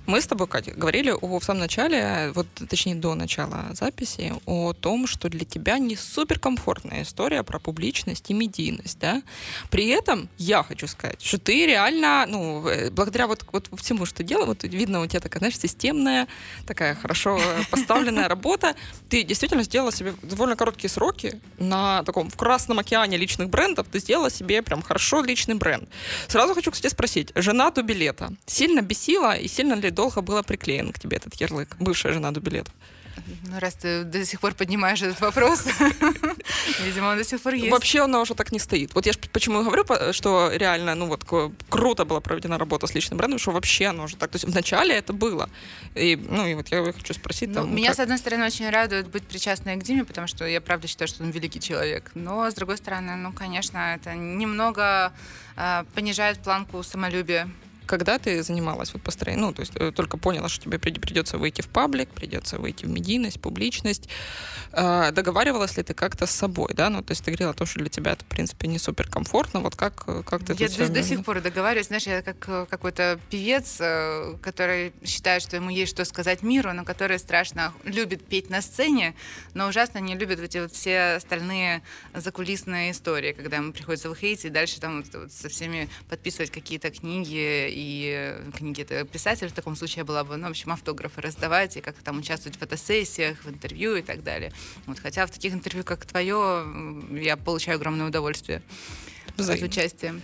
[0.05, 4.73] Мы с тобой, Катя, говорили о, в самом начале, вот точнее до начала записи, о
[4.73, 9.21] том, что для тебя не суперкомфортная история про публичность и медийность, да?
[9.69, 14.23] При этом я хочу сказать, что ты реально, ну, э, благодаря вот, вот всему, что
[14.23, 16.27] делал, вот видно у тебя такая, знаешь, системная,
[16.65, 17.39] такая хорошо
[17.71, 18.75] поставленная работа,
[19.09, 23.99] ты действительно сделала себе довольно короткие сроки на таком, в красном океане личных брендов, ты
[23.99, 25.89] сделала себе прям хорошо личный бренд.
[26.27, 30.91] Сразу хочу, кстати, спросить, жена до билета сильно бесила и сильно ли долго было приклеен
[30.91, 31.75] к тебе этот ярлык?
[31.79, 32.71] Бывшая жена до билета.
[33.43, 35.65] Ну, раз ты до сих пор поднимаешь этот вопрос,
[36.85, 37.71] видимо, он до сих пор есть.
[37.71, 38.93] Вообще она уже так не стоит.
[38.95, 41.23] Вот я ж почему говорю, что реально, ну вот
[41.69, 44.31] круто была проведена работа с личным брендом, что вообще оно уже так.
[44.31, 45.49] То есть вначале это было.
[45.95, 48.69] И, ну и вот я хочу спросить Ну, там, меня, как- с одной стороны, очень
[48.69, 52.11] радует быть причастной к Диме, потому что я правда считаю, что он великий человек.
[52.15, 55.11] Но, с другой стороны, ну, конечно, это немного
[55.57, 57.49] э, понижает планку самолюбия.
[57.89, 61.37] Когда ты занималась вот построением, ну, то есть э, только поняла, что тебе прид- придется
[61.37, 64.07] выйти в паблик, придется выйти в медийность, публичность,
[64.73, 67.67] э, договаривалась ли ты как-то с собой, да, ну, то есть ты говорила о том,
[67.67, 70.87] что для тебя это, в принципе, не суперкомфортно, вот как, э, как ты Я до,
[70.89, 73.77] до сих пор договариваюсь, знаешь, я как э, какой-то певец,
[74.41, 79.15] который считает, что ему есть что сказать миру, но который страшно любит петь на сцене,
[79.53, 81.81] но ужасно не любит эти вот все остальные
[82.13, 86.89] закулисные истории, когда ему приходится выходить и дальше там вот- вот со всеми подписывать какие-то
[86.91, 91.77] книги, и книги это писатель в таком случае была бы, ну, в общем, автографы раздавать,
[91.77, 94.51] и как-то там участвовать в фотосессиях, в интервью и так далее.
[94.85, 96.65] Вот, хотя в таких интервью, как твое,
[97.11, 98.61] я получаю огромное удовольствие
[99.27, 99.67] от Взаимно.
[99.67, 100.21] участия.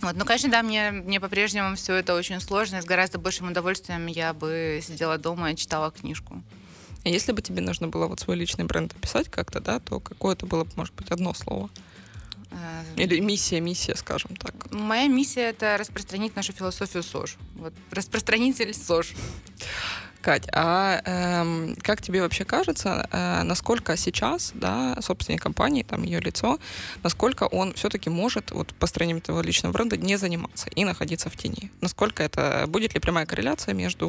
[0.00, 3.50] Вот, ну, конечно, да, мне, мне по-прежнему все это очень сложно, и с гораздо большим
[3.50, 6.42] удовольствием я бы сидела дома и читала книжку.
[7.04, 10.34] А Если бы тебе нужно было вот свой личный бренд описать как-то, да, то какое
[10.34, 11.68] это было бы, может быть, одно слово?
[12.50, 14.54] Э, Или миссия, миссия, скажем так.
[14.70, 17.36] Моя миссия— это распространить нашу философию СОЖ.
[17.54, 19.14] Вот, распространитель СОЖ.
[20.22, 26.20] Кать, а эм, как тебе вообще кажется, э, насколько сейчас, да, собственник компании, там ее
[26.20, 26.58] лицо,
[27.02, 31.70] насколько он все-таки может вот построением этого личного бренда не заниматься и находиться в тени?
[31.80, 34.08] Насколько это будет ли прямая корреляция между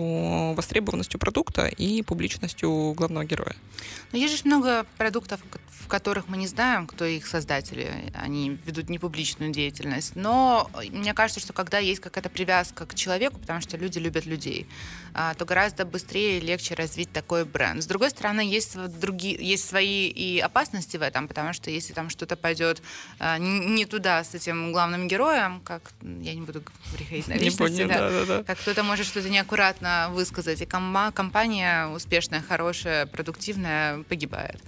[0.55, 3.55] востребованностью продукта и публичностью главного героя?
[4.11, 5.39] Но есть же много продуктов,
[5.69, 8.11] в которых мы не знаем, кто их создатели.
[8.13, 10.15] Они ведут непубличную деятельность.
[10.15, 14.67] Но мне кажется, что когда есть какая-то привязка к человеку, потому что люди любят людей,
[15.13, 17.83] а, то гораздо быстрее и легче развить такой бренд.
[17.83, 22.09] С другой стороны, есть, другие, есть свои и опасности в этом, потому что если там
[22.09, 22.81] что-то пойдет
[23.19, 27.57] н- не туда с этим главным героем, как я не буду говорить на Не личности,
[27.83, 28.43] понял, да, да-да-да.
[28.43, 34.59] как кто-то может что-то неаккуратно высказать, и кома- компания успешная, хорошая, продуктивная погибает.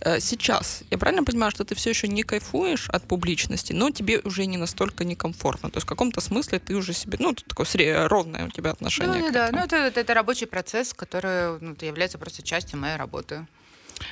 [0.00, 4.20] Э, Сейчас, я правильно понимаю, что ты все еще не кайфуешь от публичности, но тебе
[4.24, 5.70] уже не настолько некомфортно.
[5.70, 7.66] То есть в каком-то смысле ты уже себе, ну, такое
[8.08, 9.20] ровное у тебя отношение.
[9.20, 13.46] Ну, да, ну это, это рабочий процесс, который ну, является просто частью моей работы.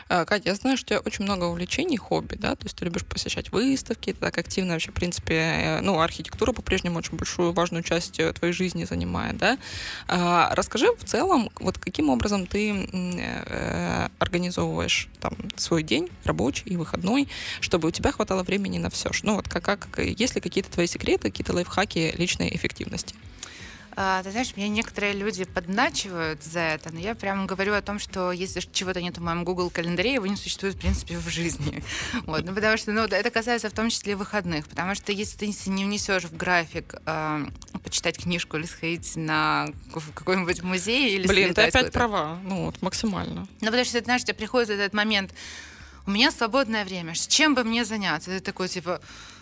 [0.09, 2.85] А, Катя, я знаю, что у тебя очень много увлечений, хобби, да, то есть ты
[2.85, 7.53] любишь посещать выставки, ты так активно вообще, в принципе, э, ну, архитектура по-прежнему очень большую,
[7.53, 9.59] важную часть э, твоей жизни занимает, да.
[10.07, 16.77] А, расскажи в целом, вот каким образом ты э, организовываешь там свой день рабочий и
[16.77, 17.29] выходной,
[17.61, 19.11] чтобы у тебя хватало времени на все.
[19.23, 23.15] Ну, вот как, как есть ли какие-то твои секреты, какие-то лайфхаки личной эффективности?
[24.01, 27.99] А, ты знаешь, меня некоторые люди подначивают за это, но я прямо говорю о том,
[27.99, 31.83] что если чего-то нет в моем Google календаре, его не существует, в принципе, в жизни.
[32.25, 35.71] Вот, ну, потому что ну, это касается в том числе выходных, потому что если ты
[35.71, 37.45] не внесешь в график а,
[37.83, 39.67] почитать книжку или сходить на
[40.15, 43.49] какой-нибудь музей или Блин, ты опять права, ну, вот максимально.
[43.61, 45.33] Ну, потому что, ты знаешь, тебе приходит этот момент,
[46.09, 48.31] у меня свободное время, чем бы мне заняться?
[48.31, 49.38] Ты такой, типа, э, э,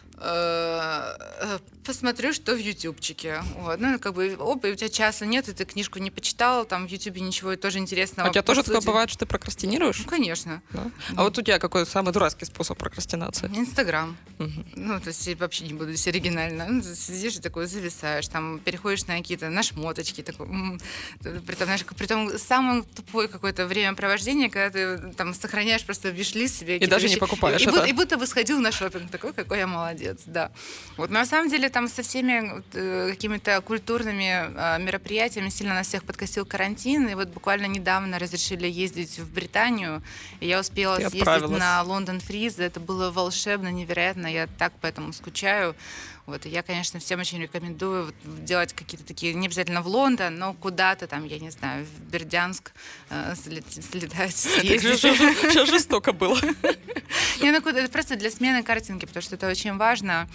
[1.84, 3.42] посмотрю, что в ютубчике.
[3.58, 3.78] Вот.
[3.80, 6.86] Ну, как бы, оп, и у тебя часа нет, и ты книжку не почитал, там
[6.88, 8.28] в ютубе ничего тоже интересного.
[8.28, 8.86] А у тебя тоже такое сути.
[8.86, 9.98] бывает, что ты прокрастинируешь?
[10.00, 10.62] Ну, конечно.
[10.70, 10.90] Да?
[11.16, 13.46] А вот у тебя какой самый дурацкий способ прокрастинации?
[13.54, 14.16] Инстаграм.
[14.38, 14.66] Мгм.
[14.74, 16.66] Ну, то есть вообще не буду здесь оригинально.
[16.68, 20.80] Ну, сидишь и такой зависаешь, там переходишь на какие-то на шмоточки, такой, м.
[21.20, 26.74] притом, знаешь, притом самое тупое какое-то времяпровождение, когда ты там сохраняешь просто виш себе.
[26.74, 27.20] какие-то даже не вещи.
[27.20, 27.76] покупаешь И, и это.
[27.76, 30.05] будто, и будто бы сходил на шопинг, такой, какой я молодец.
[30.06, 30.50] Молодец, да.
[30.96, 36.04] Вот на самом деле там со всеми э, какими-то культурными э, мероприятиями сильно нас всех
[36.04, 40.02] подкосил карантин, и вот буквально недавно разрешили ездить в Британию,
[40.40, 45.12] и я успела Ты съездить на Лондон Фриз, это было волшебно, невероятно, я так поэтому
[45.12, 45.74] скучаю.
[46.26, 50.36] Вот, и я, конечно, всем очень рекомендую вот делать какие-то такие, не обязательно в Лондон,
[50.36, 52.72] но куда-то там, я не знаю, в Бердянск
[53.10, 55.00] э, слет- слетать, съездить.
[55.00, 56.36] Сейчас жестоко было.
[57.40, 60.28] Не, ну это просто для смены картинки, потому что это очень важно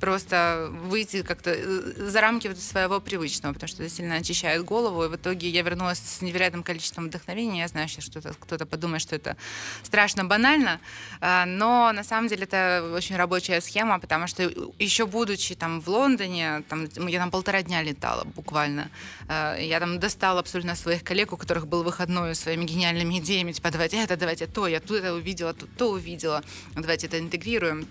[0.00, 5.04] просто выйти как-то э, за рамки вот своего привычного, потому что это сильно очищает голову,
[5.04, 7.60] и в итоге я вернулась с невероятным количеством вдохновения.
[7.60, 9.36] Я знаю, что кто-то подумает, что это
[9.82, 10.80] страшно банально,
[11.20, 14.42] а, но на самом деле это очень рабочая схема, потому что
[14.78, 18.90] еще будучи там в Лондоне, там, я там полтора дня летала буквально,
[19.28, 23.70] э, я там достала абсолютно своих коллег, у которых был выходной своими гениальными идеями, типа
[23.70, 26.42] давайте это, давайте то, я тут это увидела, тут то увидела,
[26.74, 27.86] давайте это интегрируем.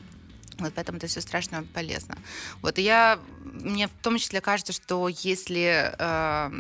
[0.60, 2.18] Вот поэтому это все страшно полезно.
[2.62, 6.52] Вот и я, мне в том числе кажется, что если э,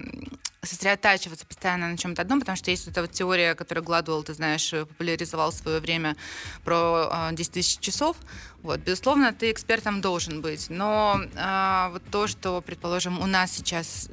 [0.66, 4.34] сосредотачиваться постоянно на чем-то одном, потому что есть вот эта вот теория, которую Гладуэлл, ты
[4.34, 6.16] знаешь, э, популяризовал в свое время
[6.63, 8.18] про э, 10 тысяч часов.
[8.61, 14.09] Вот, безусловно, ты экспертом должен быть, но э, вот то, что, предположим, у нас сейчас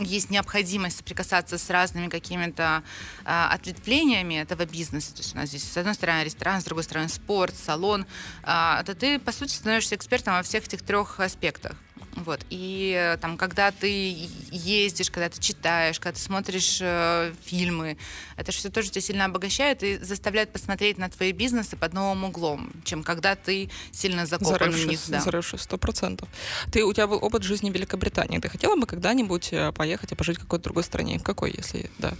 [0.00, 2.82] есть необходимость соприкасаться с разными какими-то
[3.24, 5.12] а, ответвлениями этого бизнеса.
[5.12, 8.06] То есть у нас здесь с одной стороны ресторан, с другой стороны спорт, салон.
[8.42, 11.76] А, то ты, по сути, становишься экспертом во всех этих трех аспектах.
[12.24, 12.40] Вот.
[12.50, 17.96] И там, когда ты ездишь, когда ты читаешь, когда ты смотришь э, фильмы,
[18.36, 22.72] это все тоже тебя сильно обогащает и заставляет посмотреть на твои бизнесы под новым углом,
[22.84, 25.00] чем когда ты сильно закопан в них.
[25.08, 25.20] Да.
[25.20, 26.28] зарывшись, сто процентов.
[26.72, 28.38] Ты, у тебя был опыт жизни в Великобритании.
[28.38, 31.18] Ты хотела бы когда-нибудь э, поехать и пожить в какой-то другой стране?
[31.18, 32.14] В какой, если да?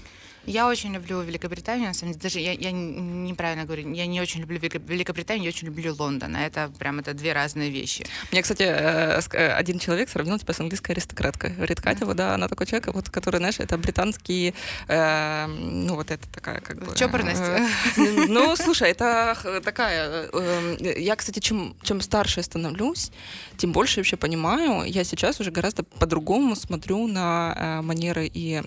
[0.49, 4.40] Я очень люблю Великобританию, на самом деле, даже я, я неправильно говорю, я не очень
[4.40, 6.34] люблю Велико- Великобританию, я очень люблю Лондон.
[6.36, 8.07] А Это прям это две разные вещи.
[8.32, 11.51] Мне, кстати, э, э, один человек сравнил тебя с английской аристократкой.
[11.51, 14.55] Говорит, Катя, вот, да, она такой человек, вот, который, знаешь, это британский,
[14.88, 16.96] э, ну, вот это такая, как бы...
[16.96, 17.40] Чопорность.
[17.42, 17.66] э,
[18.28, 20.28] ну, слушай, это такая...
[20.32, 23.11] э, Я, кстати, чем, чем старше я становлюсь,
[23.57, 24.84] тем больше вообще понимаю.
[24.90, 28.62] Я сейчас уже гораздо по-другому смотрю на э, манеры и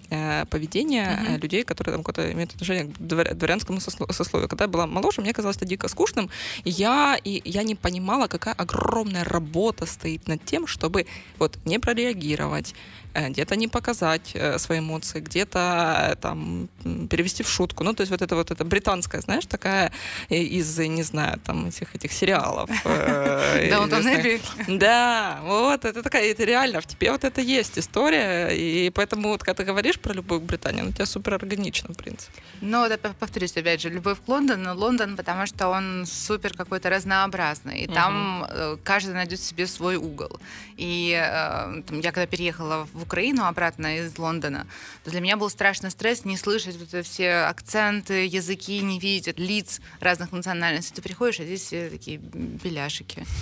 [0.50, 4.50] поведение э, людей, которые там какое-то имеют отношение к двор- дворянскому сосло- сословию.
[4.50, 6.30] Когда я была моложе, мне казалось это дико скучным.
[6.66, 11.06] Я, и я не понимала, какая огромная работа стоит над тем, чтобы
[11.40, 12.76] вот не прореагировать,
[13.14, 16.70] где-то не показать э, свои эмоции, где-то э, там
[17.10, 17.84] перевести в шутку.
[17.84, 19.92] Ну, то есть вот это вот это британская, знаешь, такая
[20.30, 22.70] э, из, не знаю, там этих этих сериалов.
[22.86, 24.02] э, Даунтон.
[24.08, 24.42] Эбби.
[24.68, 29.44] Да, вот, это такая, это реально, в тебе вот это есть история, и поэтому вот,
[29.44, 32.42] когда ты говоришь про любовь к Британии, ну, у тебя супер органично, в принципе.
[32.62, 34.76] Это, п- повторюсь, опять же, любовь к Лондону.
[34.76, 37.82] Лондон, потому что он супер какой-то разнообразный.
[37.82, 40.40] И там э, каждый найдет себе свой угол.
[40.78, 44.68] И э, я когда переехала в Украину обратно из Лондона,
[45.04, 49.38] то для меня был страшный стресс не слышать вот это все акценты, языки, не видеть
[49.38, 50.96] лиц разных национальностей.
[50.96, 53.26] Ты приходишь, а здесь все такие беляшики.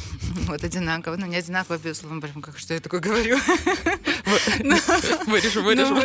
[0.50, 1.16] Вот одинаково.
[1.16, 3.38] Ну, не одинаково, безусловно, прям как что я такое говорю.
[5.28, 5.96] Вырежу, вырежу.
[5.96, 6.02] Ну,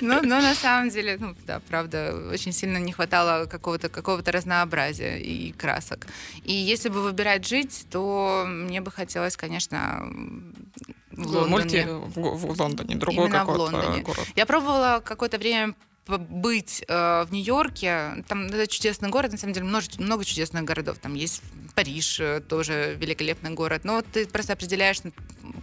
[0.00, 5.18] но, но на самом деле, ну, да, правда, очень сильно не хватало какого-то какого разнообразия
[5.18, 6.06] и красок.
[6.44, 11.86] И если бы выбирать жить, то мне бы хотелось, конечно, в Лондоне.
[11.86, 14.02] Мульти в, в Лондоне, другой Именно в какой-то Лондоне.
[14.02, 14.26] город.
[14.36, 15.74] Я пробовала какое-то время
[16.18, 18.24] быть э, в Нью-Йорке.
[18.26, 20.98] Там это чудесный город, на самом деле, много, много чудесных городов.
[20.98, 21.42] Там есть
[21.74, 23.84] Париж, э, тоже великолепный город.
[23.84, 24.98] Но вот ты просто определяешь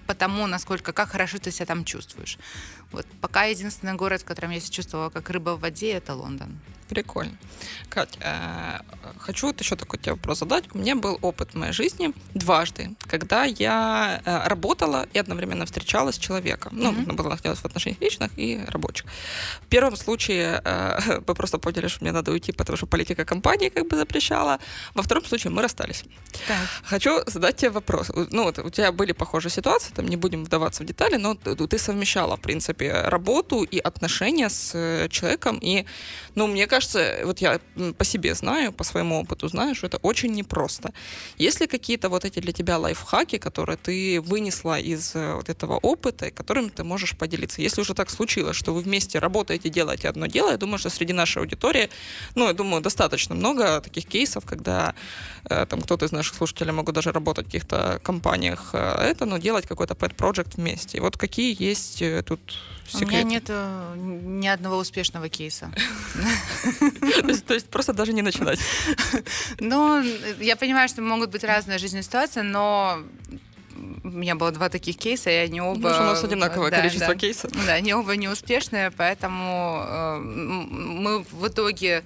[0.05, 2.37] по тому, насколько, как хорошо ты себя там чувствуешь.
[2.91, 6.59] Вот пока единственный город, в котором я себя чувствовала как рыба в воде, это Лондон.
[6.89, 7.37] Прикольно.
[7.89, 8.79] Кать, э,
[9.19, 10.63] хочу вот еще такой тебе вопрос задать.
[10.73, 16.15] У меня был опыт в моей жизни дважды, когда я э, работала и одновременно встречалась
[16.15, 16.73] с человеком.
[16.75, 17.01] Ну, Мгм.
[17.01, 19.05] mm была находилась в отношениях личных и рабочих.
[19.61, 23.69] В первом случае э, вы просто поняли, что мне надо уйти, потому что политика компании
[23.69, 24.59] как бы запрещала.
[24.93, 26.03] Во втором случае мы расстались.
[26.83, 28.11] Хочу задать тебе вопрос.
[28.31, 31.55] Ну, вот у тебя были похожие ситуации, там не будем вдаваться в детали, но ты,
[31.55, 35.59] ты совмещала, в принципе, работу и отношения с э, человеком.
[35.61, 35.85] И,
[36.35, 36.76] ну, мне кажется,
[37.23, 37.59] вот я
[37.97, 40.93] по себе знаю, по своему опыту знаю, что это очень непросто.
[41.37, 45.77] Есть ли какие-то вот эти для тебя лайфхаки, которые ты вынесла из э, вот этого
[45.77, 47.61] опыта, и которым ты можешь поделиться?
[47.61, 51.13] Если уже так случилось, что вы вместе работаете, делаете одно дело, я думаю, что среди
[51.13, 51.89] нашей аудитории,
[52.35, 54.93] ну, я думаю, достаточно много таких кейсов, когда
[55.49, 58.77] э, там кто-то из наших слушателей могут даже работать в каких-то компаниях, э,
[59.11, 60.97] это, но делать какой-то pet project вместе.
[60.97, 62.39] И вот какие есть э, тут
[62.93, 63.27] У меня секреты?
[63.27, 63.51] нет
[64.07, 65.71] ни одного успешного кейса.
[67.21, 68.59] то, есть, то есть просто даже не начинать.
[69.59, 70.01] Ну,
[70.39, 72.99] я понимаю, что могут быть разные жизненные ситуации, но
[74.03, 75.89] у меня было два таких кейса, и они оба...
[75.89, 77.15] Ну, у нас одинаковое да, количество да.
[77.15, 77.51] кейсов.
[77.65, 82.03] Да, они оба неуспешные, поэтому э, мы в итоге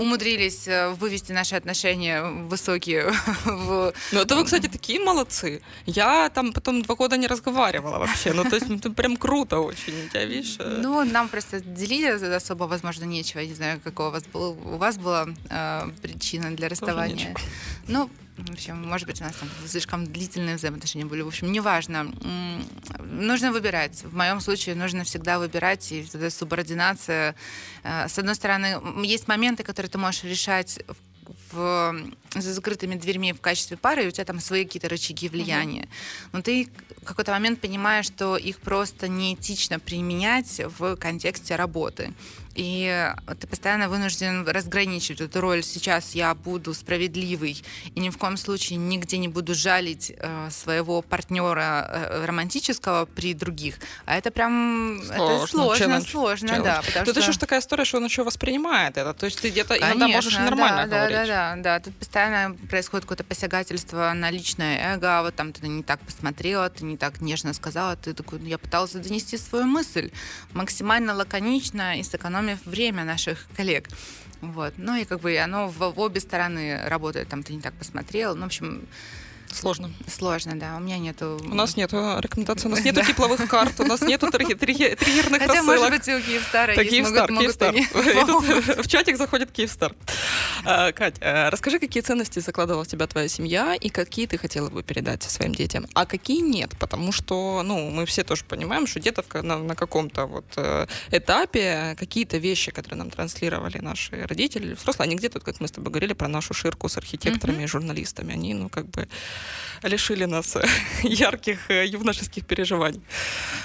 [0.00, 3.12] умудрились э, вывести наши отношения высокие.
[3.44, 3.92] В...
[4.12, 5.60] Ну, это вы, кстати, такие молодцы.
[5.86, 8.32] Я там потом два года не разговаривала вообще.
[8.32, 10.08] Ну, то есть, это прям круто очень.
[10.08, 10.56] Тебя, видишь...
[10.58, 13.40] э, Ну, нам просто делить особо, возможно, нечего.
[13.40, 17.34] Я не знаю, какого у вас, был, у вас была э, причина для расставания.
[17.88, 18.08] Ну,
[18.46, 21.22] в общем, может быть, у нас там слишком длительные взаимоотношения были.
[21.22, 22.12] В общем, неважно.
[22.98, 24.04] Нужно выбирать.
[24.04, 27.34] В моем случае нужно всегда выбирать, и тогда субординация.
[27.82, 30.80] Э, С одной стороны, есть моменты, которые ты можешь решать
[31.52, 31.94] в,
[32.34, 35.88] за закрытыми дверьми в качестве пары, и у тебя там свои какие-то рычаги влияния.
[36.32, 36.68] Но ты
[37.02, 42.12] в какой-то момент понимаешь, что их просто неэтично применять в контексте работы.
[42.56, 43.10] И
[43.40, 45.62] ты постоянно вынужден разграничивать эту роль.
[45.62, 47.62] Сейчас я буду справедливый
[47.94, 53.34] и ни в коем случае нигде не буду жалить э, своего партнера э, романтического при
[53.34, 53.76] других.
[54.04, 56.64] А это прям это сложно, челлендж, сложно, челлендж.
[56.64, 56.82] да.
[56.84, 59.14] потому Тут что- еще ж такая история, что он еще воспринимает это.
[59.14, 61.16] То есть ты где-то иногда можешь нормально да, говорить.
[61.16, 61.80] Да, да, да, да.
[61.80, 62.19] Тут постоянно
[62.68, 65.18] происходит какое-то посягательство на личное эго.
[65.18, 67.96] а Вот там ты не так посмотрела, ты не так нежно сказала.
[67.96, 70.10] Ты такой, «Ну, я пытался донести свою мысль
[70.52, 73.88] максимально лаконично и сэкономив время наших коллег.
[74.40, 74.74] Вот.
[74.76, 77.28] Ну и как бы оно в, в обе стороны работает.
[77.28, 78.34] Там ты не так посмотрел.
[78.34, 78.86] Ну, в общем,
[79.52, 79.90] Сложно.
[80.08, 80.76] сложно, да.
[80.76, 81.40] У меня нету...
[81.42, 85.40] У нас нету рекомендаций, у нас нету тепловых карт, у нас нету триггер- триггер- триггерных
[85.40, 85.78] Хотя, рассылок.
[85.80, 86.90] может быть, и у Киевстара есть.
[86.90, 87.74] Киевстар, Киевстар.
[88.82, 89.94] в чатик заходит Киевстар.
[90.64, 94.68] А, Кать, а, расскажи, какие ценности закладывала в тебя твоя семья и какие ты хотела
[94.68, 99.00] бы передать своим детям, а какие нет, потому что, ну, мы все тоже понимаем, что
[99.00, 104.74] где-то на, на каком-то вот э, этапе какие-то вещи, которые нам транслировали наши родители, или
[104.74, 108.32] взрослые, они где-то, как мы с тобой говорили про нашу ширку с архитекторами и журналистами,
[108.32, 109.08] они, ну, как бы
[109.82, 110.64] лишили нас э,
[111.02, 113.02] ярких э, юношеских переживаний.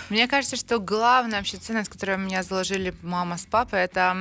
[0.09, 4.15] Мне кажется, что главная вообще ценность, которую меня заложили мама с папой, это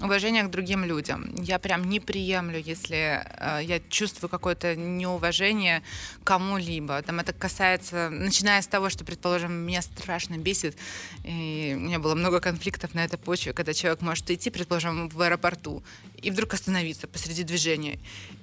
[0.00, 1.34] уважение к другим людям.
[1.42, 5.82] Я прям не приемлю, если э, я чувствую какое-то неуважение
[6.24, 7.00] кому-либо.
[7.02, 10.76] Там это касается, начиная с того, что, предположим, меня страшно бесит,
[11.24, 15.20] и у меня было много конфликтов на этой почве, когда человек может идти, предположим, в
[15.20, 15.82] аэропорту,
[16.20, 17.98] и вдруг остановиться посреди движения.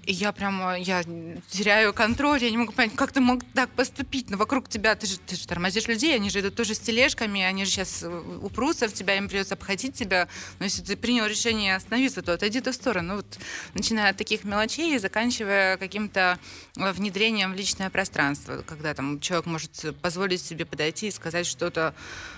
[0.10, 1.03] И я прямо, я
[1.51, 5.05] теряю контроль, я не могу понять, как ты мог так поступить, но вокруг тебя, ты
[5.05, 8.03] же, ты же тормозишь людей, они же идут тоже с тележками, они же сейчас
[8.41, 12.60] упрутся в тебя, им придется обходить тебя, но если ты принял решение остановиться, то отойди
[12.60, 13.18] ты в сторону.
[13.18, 13.38] Вот,
[13.76, 16.39] начиная от таких мелочей и заканчивая каким-то
[16.76, 21.93] э, внедрением в личное пространство, когда там человек может позволить себе подойти и сказать что-то,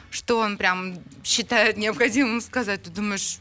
[0.10, 3.40] что он прям считает необходимым сказать, ты думаешь,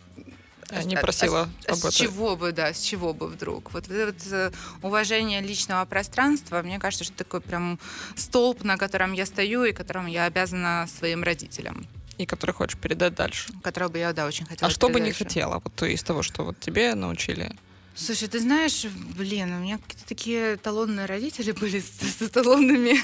[0.70, 1.90] Я не а- а- просила а об с этом.
[1.92, 3.72] чего бы, да, с чего бы вдруг?
[3.72, 4.50] Вот это вот э,
[4.82, 7.78] уважение личного пространства, мне кажется, что такой прям
[8.16, 11.86] столб, на котором я стою и которым я обязана своим родителям,
[12.18, 13.52] И который хочешь передать дальше.
[13.62, 14.68] которого бы я, да, очень хотела.
[14.68, 17.50] А что бы не хотела, вот из того, что вот тебе научили?
[17.96, 18.86] Слушай, ты знаешь,
[19.18, 22.94] блин, у меня какие-то такие эталонные родители были с, с эталонными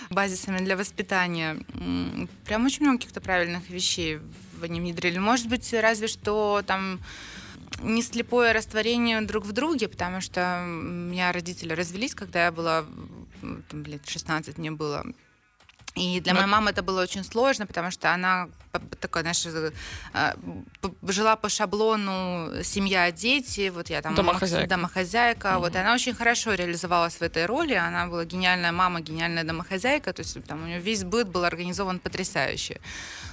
[0.10, 1.56] базисами для воспитания.
[2.44, 4.18] Прям очень много каких-то правильных вещей
[4.58, 5.18] в- они внедрили.
[5.18, 7.00] Может быть, разве что там
[7.82, 12.84] не слепое растворение друг в друге, потому что у меня родители развелись, когда я была,
[13.68, 15.04] там, лет 16 мне было.
[15.94, 18.48] И для Ну, моей мамы это было очень сложно, потому что она
[19.00, 19.70] такая, знаешь, э,
[20.80, 24.68] п- жила по шаблону семья, дети, вот я там Домохозяйка.
[24.68, 29.44] домохозяйка, вот и она очень хорошо реализовалась в этой роли, она была гениальная мама, гениальная
[29.44, 32.80] домохозяйка, то есть там у нее весь быт был организован потрясающе.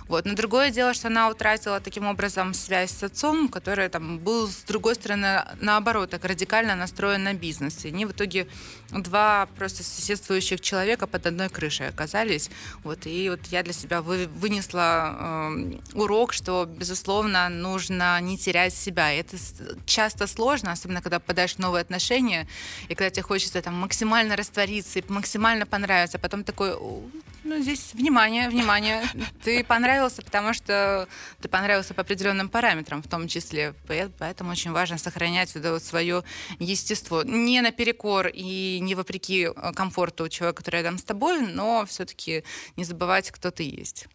[0.08, 0.26] Вот.
[0.26, 4.58] Но другое дело, что она утратила таким образом связь с отцом, который там был, с
[4.68, 7.86] другой стороны, наоборот, так радикально настроен на бизнес.
[7.86, 8.48] И они в итоге
[8.92, 12.52] два просто соседствующих человека под одной крышей оказались.
[12.84, 13.08] Вот.
[13.08, 19.14] И вот я для себя вы- вынесла э, урок, что, безусловно, нужно не терять себя.
[19.14, 19.38] И это
[19.86, 22.48] часто сложно, особенно когда попадаешь в новые отношения,
[22.90, 27.02] и когда тебе хочется там максимально раствориться и максимально понравиться, а потом такой, «О,
[27.46, 29.04] ну, здесь внимание, внимание,
[29.44, 31.08] ты понравился, потому что
[31.42, 33.76] ты понравился по определенным параметрам, в том числе.
[34.18, 36.24] Поэтому очень важно сохранять это вот свое
[36.58, 37.22] естество.
[37.24, 42.44] Не наперекор и не вопреки э, комфорту человека, который рядом с тобой, но все-таки
[42.78, 44.08] не забывать, кто ты есть.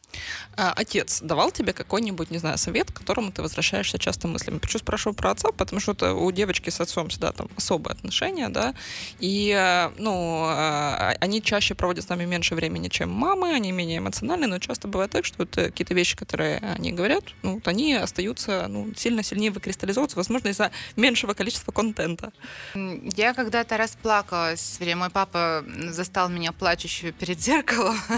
[0.57, 4.59] А, отец давал тебе какой-нибудь, не знаю, совет, к которому ты возвращаешься часто мыслями?
[4.59, 5.51] Почему спрашиваю про отца?
[5.53, 8.75] Потому что это у девочки с отцом всегда там особые отношения, да,
[9.19, 13.99] и, э, ну, э, они чаще проводят с нами меньше времени, чем мамы, они менее
[13.99, 17.69] эмоциональны, но часто бывает так, что вот э, какие-то вещи, которые они говорят, ну, вот
[17.69, 22.33] они остаются ну, сильно сильнее выкристаллизовываться, возможно, из-за меньшего количества контента.
[22.75, 24.79] Я когда-то расплакалась.
[24.95, 27.97] Мой папа застал меня плачущую перед зеркалом.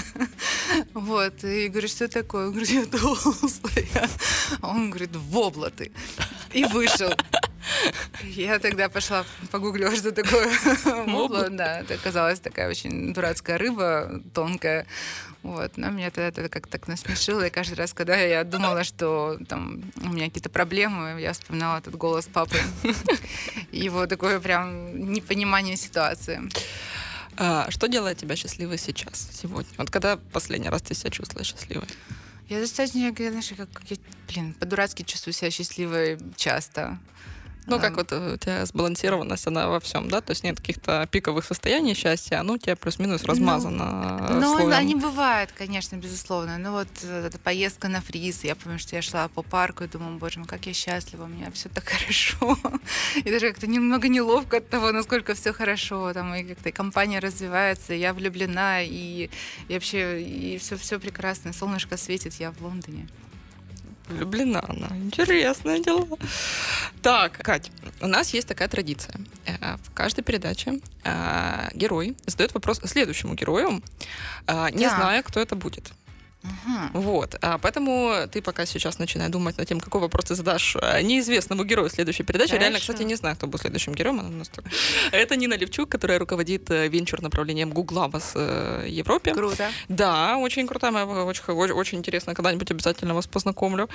[0.94, 1.44] Вот.
[1.44, 2.46] И говорю, что такое?
[2.46, 4.08] Я говорю, я толстая.
[4.62, 5.92] Он говорит, вобла ты.
[6.52, 7.12] И вышел.
[8.22, 10.48] Я тогда пошла погуглила, что такое
[11.06, 11.48] вобла.
[11.50, 14.86] Да, это оказалась такая очень дурацкая рыба, тонкая.
[15.42, 15.76] Вот.
[15.76, 17.46] Но меня это, это как-то так насмешило.
[17.46, 21.96] И каждый раз, когда я думала, что там у меня какие-то проблемы, я вспоминала этот
[21.96, 22.58] голос папы.
[23.72, 26.42] Его такое прям непонимание ситуации.
[27.36, 29.70] А, что делает тебя счастливой сейчас, сегодня?
[29.78, 31.88] Вот когда последний раз ты себя чувствовала счастливой?
[32.48, 33.96] Я достаточно, я, знаешь, как, я,
[34.28, 36.98] блин, по-дурацки чувствую себя счастливой часто.
[37.66, 40.20] Ну, как вот у тебя сбалансированность, она во всем, да?
[40.20, 44.94] То есть нет каких-то пиковых состояний счастья, оно у тебя плюс-минус размазано Ну, ну они
[44.94, 46.58] бывают, конечно, безусловно.
[46.58, 49.88] Ну, вот э, эта поездка на фриз, я помню, что я шла по парку и
[49.88, 52.58] думала, боже мой, как я счастлива, у меня все так хорошо.
[53.16, 57.94] И даже как-то немного неловко от того, насколько все хорошо, там, и как-то компания развивается,
[57.94, 59.30] я влюблена, и,
[59.68, 63.08] и вообще, и все, все прекрасно, солнышко светит, я в Лондоне.
[64.12, 64.88] Влюблена она.
[64.96, 66.06] Интересное дело.
[67.02, 69.14] Так, Кать, у нас есть такая традиция.
[69.46, 73.82] Э, в каждой передаче э, герой задает вопрос следующему герою,
[74.46, 74.96] э, не так.
[74.96, 75.92] зная, кто это будет.
[76.44, 77.00] Угу.
[77.00, 77.36] Вот.
[77.40, 81.64] А поэтому ты пока сейчас начинай думать над тем, какой вопрос ты задашь а, неизвестному
[81.64, 82.50] герою следующей передачи.
[82.50, 82.62] Хорошо.
[82.62, 84.20] Реально, кстати, не знаю, кто был следующим героем.
[84.20, 84.70] Она настолько...
[85.12, 89.34] Это Нина Левчук, которая руководит э, венчур направлением Гугла в э, Европе.
[89.34, 89.70] Круто.
[89.88, 92.34] Да, очень крутая, очень, очень, очень интересно.
[92.34, 93.88] Когда-нибудь обязательно вас познакомлю.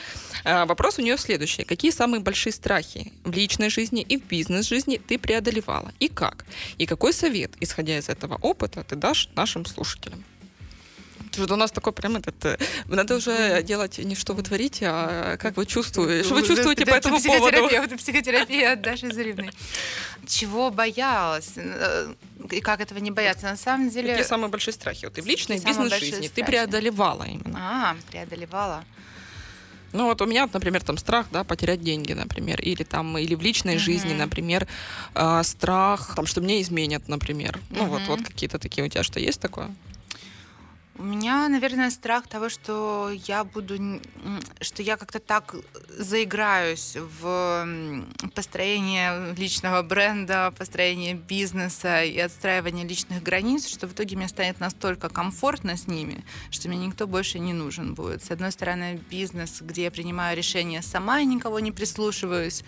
[0.45, 1.63] А, вопрос у нее следующий.
[1.63, 5.91] Какие самые большие страхи в личной жизни и в бизнес-жизни ты преодолевала?
[5.99, 6.45] И как?
[6.77, 10.23] И какой совет, исходя из этого опыта, ты дашь нашим слушателям?
[11.37, 12.45] Вот у нас такой прям этот...
[12.45, 16.23] Э, надо уже делать не что вы творите, а как вы чувствуете.
[16.23, 17.69] Что вы чувствуете по этому поводу?
[17.97, 19.51] Психотерапия от Даши Заревной.
[20.27, 21.51] Чего боялась?
[21.55, 22.13] Э,
[22.51, 23.45] и как этого не бояться?
[23.45, 24.09] На самом деле...
[24.09, 25.05] Какие самые большие страхи?
[25.05, 27.57] Вот ты в личной бизнес-жизни ты преодолевала именно.
[27.59, 28.83] А, преодолевала.
[29.93, 33.41] Ну вот у меня, например, там страх, да, потерять деньги, например, или там, или в
[33.41, 33.79] личной uh-huh.
[33.79, 34.67] жизни, например,
[35.15, 37.59] э, страх, там, что мне изменят, например.
[37.69, 37.77] Uh-huh.
[37.77, 39.73] Ну вот, вот какие-то такие у тебя что есть такое?
[40.99, 44.01] У меня, наверное, страх того, что я буду,
[44.61, 45.55] что я как-то так
[45.89, 47.67] заиграюсь в
[48.33, 55.09] построение личного бренда, построение бизнеса и отстраивание личных границ, что в итоге мне станет настолько
[55.09, 58.23] комфортно с ними, что мне никто больше не нужен будет.
[58.23, 62.63] С одной стороны, бизнес, где я принимаю решения сама и никого не прислушиваюсь,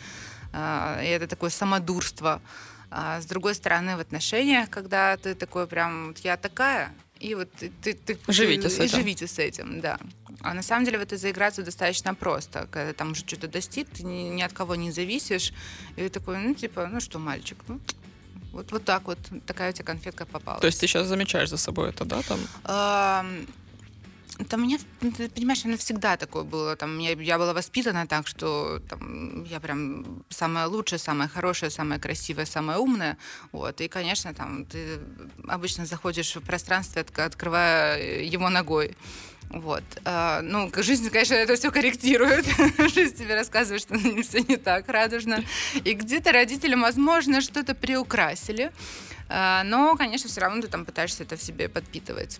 [0.53, 2.43] а, и это такое самодурство.
[2.91, 7.71] А с другой стороны, в отношениях, когда ты такой прям, я такая, и вот ты,
[7.81, 8.97] ты, ты живите с этим.
[8.97, 9.99] Живите с этим, да.
[10.41, 12.67] А на самом деле в это заиграться достаточно просто.
[12.71, 15.53] Когда там уже что-то достиг, ты ни, ни от кого не зависишь.
[15.97, 17.79] И ты такой, ну, типа, ну что, мальчик, ну,
[18.53, 20.59] вот, вот так вот, такая у тебя конфетка попала.
[20.59, 22.39] То есть ты сейчас замечаешь за собой это, да, там?
[24.37, 26.75] Это у меня, ты понимаешь, оно всегда такое было.
[26.75, 31.99] Там, я, я была воспитана так, что там, я прям самая лучшая, самая хорошая, самая
[31.99, 33.17] красивая, самая умная.
[33.51, 33.81] Вот.
[33.81, 34.99] И, конечно, там, ты
[35.47, 38.95] обычно заходишь в пространство, открывая его ногой.
[39.49, 39.83] Вот.
[40.05, 42.45] А, ну, жизнь, конечно, это все корректирует.
[42.93, 45.43] жизнь тебе рассказывает, что все не так радужно.
[45.83, 48.71] И где-то родителям, возможно, что-то приукрасили.
[49.27, 52.39] А, но, конечно, все равно ты там пытаешься это в себе подпитывать.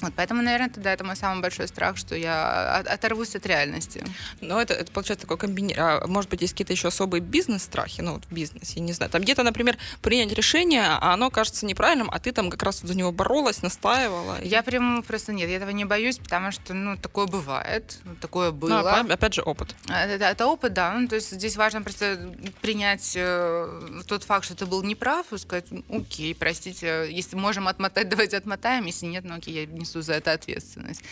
[0.00, 4.04] Вот, поэтому, наверное, тогда это мой самый большой страх, что я оторвусь от реальности.
[4.40, 6.02] Но это, это получается такой комбинирование.
[6.02, 9.10] А, может быть, есть какие-то еще особые бизнес-страхи, ну, вот в бизнесе, не знаю.
[9.10, 12.94] Там где-то, например, принять решение, а оно кажется неправильным, а ты там как раз за
[12.94, 14.36] него боролась, настаивала.
[14.42, 18.56] Я прям просто нет, я этого не боюсь, потому что, ну, такое бывает, такое ну,
[18.56, 19.02] было.
[19.02, 19.74] Ну, опять же, опыт.
[19.88, 20.92] А, это, это опыт, да.
[20.92, 25.38] Ну, то есть здесь важно просто принять э, тот факт, что ты был неправ, и
[25.38, 30.02] сказать, окей, простите, если можем отмотать, давайте отмотаем, если нет, ну, окей, я не несу
[30.02, 31.02] за это ответственность.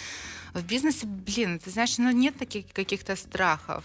[0.52, 3.84] В бизнесе, блин, ты знаешь, ну нет таких каких-то страхов.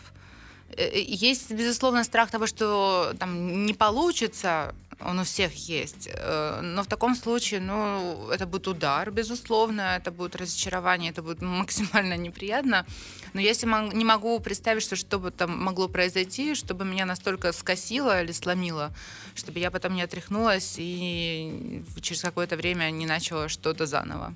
[0.78, 6.10] Э, э, есть, безусловно, страх того, что там не получится, он у всех есть.
[6.12, 11.42] Э, но в таком случае, ну, это будет удар, безусловно, это будет разочарование, это будет
[11.64, 12.86] максимально неприятно.
[13.34, 18.22] Но если не могу представить, что что бы там могло произойти, чтобы меня настолько скосило
[18.22, 18.92] или сломило,
[19.36, 24.34] чтобы я потом не отряхнулась и через какое-то время не начала что-то заново.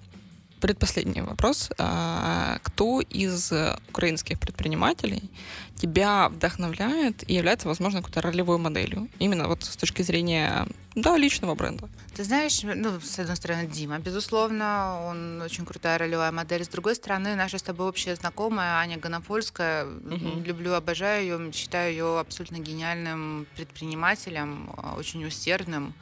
[0.64, 1.70] Предпоследний вопрос.
[1.78, 3.52] А, кто из
[3.90, 5.30] украинских предпринимателей
[5.76, 9.10] тебя вдохновляет и является, возможно, какой-то ролевой моделью?
[9.20, 11.90] Именно вот с точки зрения, да, личного бренда.
[12.16, 16.64] Ты знаешь, ну, с одной стороны, Дима, безусловно, он очень крутая ролевая модель.
[16.64, 19.84] С другой стороны, наша с тобой общая знакомая Аня Гонопольская.
[19.84, 20.44] Угу.
[20.46, 25.94] Люблю, обожаю ее, считаю ее абсолютно гениальным предпринимателем, очень усердным.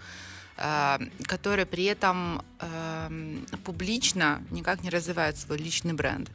[0.64, 6.30] Э, который при этом эм, публично никак не развивает свой личный бренд.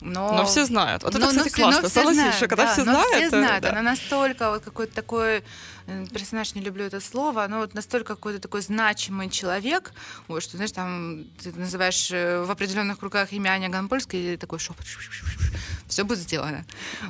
[0.00, 1.04] Но, но все знают.
[1.04, 1.82] Вот но, это, кстати, но, классно.
[1.82, 3.16] Но все знают, когда да, все но знают.
[3.16, 3.62] Все знают.
[3.62, 3.70] Да.
[3.70, 5.44] Она настолько вот какой-то такой
[5.86, 9.92] э, персонаж, не люблю это слово, но вот настолько какой-то такой значимый человек,
[10.26, 14.58] вот, что, знаешь, там ты называешь э, в определенных кругах имя Аня Гонпольская, и такой
[14.58, 14.86] шепот,
[15.88, 16.64] все будет сделано.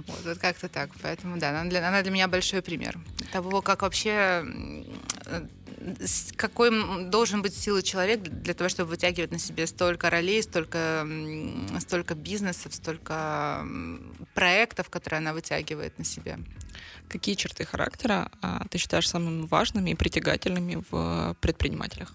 [0.07, 0.91] Вот, вот как-то так.
[1.03, 2.99] Поэтому, да, она для, она для меня большой пример
[3.33, 4.45] того, как вообще
[6.37, 11.07] какой должен быть силы человек для того, чтобы вытягивать на себе столько ролей, столько,
[11.81, 13.67] столько бизнесов, столько
[14.35, 16.39] проектов, которые она вытягивает на себе.
[17.09, 22.13] Какие черты характера а, ты считаешь самыми важными и притягательными в предпринимателях?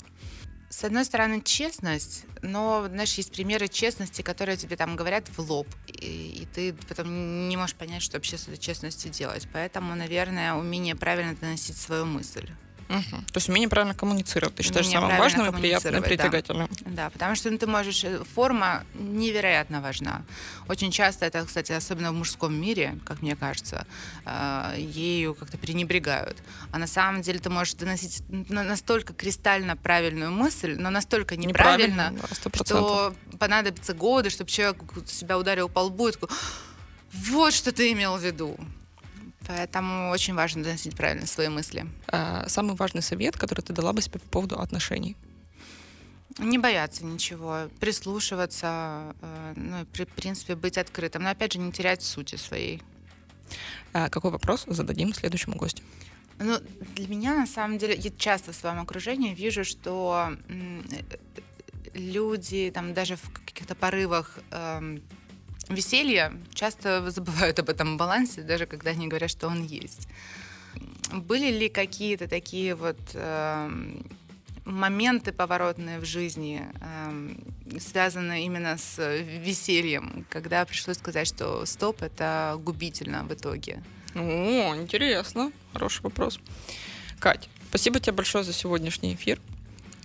[0.70, 5.68] С одной стороны, честность, но, знаешь, есть примеры честности, которые тебе там говорят в лоб,
[5.88, 9.47] и, и ты потом не можешь понять, что вообще с этой честностью делать.
[9.53, 12.49] Поэтому, наверное, умение правильно доносить свою мысль.
[12.89, 13.21] Угу.
[13.31, 16.69] То есть умение правильно коммуницировать, ты считаешь самым важным и приятным, и притягательным.
[16.81, 16.91] Да.
[16.91, 18.03] да, потому что ну, ты можешь...
[18.03, 20.23] Э, форма невероятно важна.
[20.67, 23.86] Очень часто это, кстати, особенно в мужском мире, как мне кажется,
[24.25, 26.38] э, ею как-то пренебрегают.
[26.71, 32.65] А на самом деле ты можешь доносить настолько кристально правильную мысль, но настолько неправильно, неправильно
[32.65, 34.77] что понадобятся годы, чтобы человек
[35.07, 36.29] себя ударил по лбу и такой
[37.13, 38.57] вот что ты имел в виду.
[39.47, 41.85] Поэтому очень важно доносить правильно свои мысли.
[42.07, 45.15] А, самый важный совет, который ты дала бы себе по поводу отношений?
[46.39, 51.23] Не бояться ничего, прислушиваться, э, ну, и, в принципе, быть открытым.
[51.23, 52.81] Но, опять же, не терять сути своей.
[53.91, 55.83] А какой вопрос зададим следующему гостю?
[56.39, 56.57] Ну,
[56.95, 60.35] для меня, на самом деле, я часто в своем окружении вижу, что
[61.93, 65.03] люди там даже в каких-то порывах эм,
[65.70, 70.07] веселье часто забывают об этом балансе, даже когда они говорят, что он есть.
[71.11, 73.70] Были ли какие-то такие вот э,
[74.66, 82.55] моменты поворотные в жизни, э, связанные именно с весельем, когда пришлось сказать, что стоп, это
[82.59, 83.84] губительно в итоге?
[84.16, 85.51] О, интересно.
[85.74, 86.39] Хороший вопрос.
[87.20, 89.39] Кать, спасибо тебе большое за сегодняшний эфир.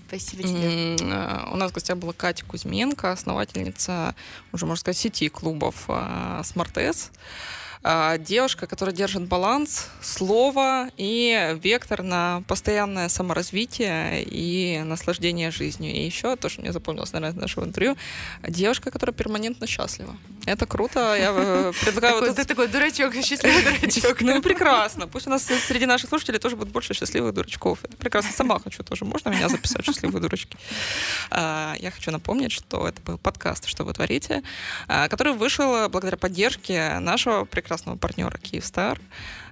[0.08, 0.96] Спасибо тебе.
[0.96, 4.14] Э, у нас в гостях была Катя Кузьменко, основательница,
[4.52, 7.10] уже можно сказать, сети клубов SmartS.
[7.10, 15.92] А, девушка, которая держит баланс, слово и вектор на постоянное саморазвитие и наслаждение жизнью.
[15.92, 17.96] И еще то, что мне запомнилось, наверное, из нашего интервью,
[18.46, 20.16] девушка, которая перманентно счастлива.
[20.46, 21.14] Это круто.
[21.14, 22.34] Я э, предлагаю...
[22.34, 24.20] Ты такой дурачок, счастливый дурачок.
[24.22, 25.06] Ну, прекрасно.
[25.06, 27.84] Пусть у нас среди наших слушателей тоже будет больше счастливых дурачков.
[27.84, 28.32] Это прекрасно.
[28.32, 29.04] Сама хочу тоже.
[29.04, 30.56] Можно меня записать счастливые дурачки?
[31.30, 34.42] А, я хочу напомнить, что это был подкаст «Что вы творите»,
[34.88, 38.98] а, который вышел благодаря поддержке нашего прекрасного прекрасного партнера Киевстар.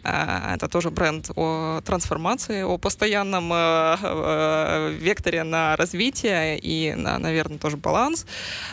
[0.09, 7.19] А, это тоже бренд о трансформации, о постоянном э, э, векторе на развитие и на,
[7.19, 8.25] наверное, тоже баланс.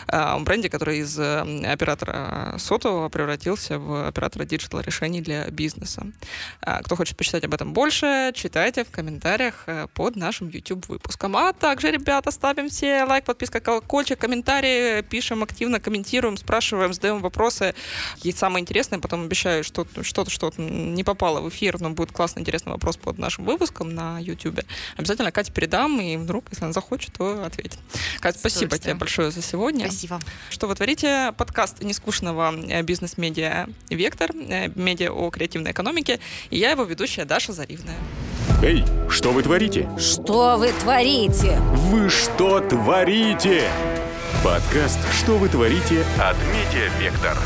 [0.06, 6.06] А, бренде, который из э, оператора сотового превратился в оператора digital решений для бизнеса.
[6.60, 11.36] А, кто хочет почитать об этом больше, читайте в комментариях под нашим YouTube выпуском.
[11.36, 17.74] А также, ребята, ставим все лайк, подписка, колокольчик, комментарии, пишем активно, комментируем, спрашиваем, задаем вопросы.
[18.22, 22.12] И самое интересное, потом обещаю, что что-то, что-то не попало попала в эфир, но будет
[22.12, 24.60] классный, интересный вопрос под нашим выпуском на YouTube,
[24.98, 27.78] обязательно Кате передам, и вдруг, если она захочет, то ответит.
[28.20, 29.86] Катя, спасибо тебе большое за сегодня.
[29.86, 30.20] Спасибо.
[30.50, 31.32] Что вы творите?
[31.38, 36.20] Подкаст нескучного э, бизнес-медиа «Вектор», э, медиа о креативной экономике,
[36.50, 37.96] и я его ведущая Даша Заривная.
[38.62, 39.88] Эй, что вы творите?
[39.98, 41.58] Что вы творите?
[41.88, 43.62] Вы что творите?
[44.44, 47.38] Подкаст «Что вы творите» от «Медиа Вектор».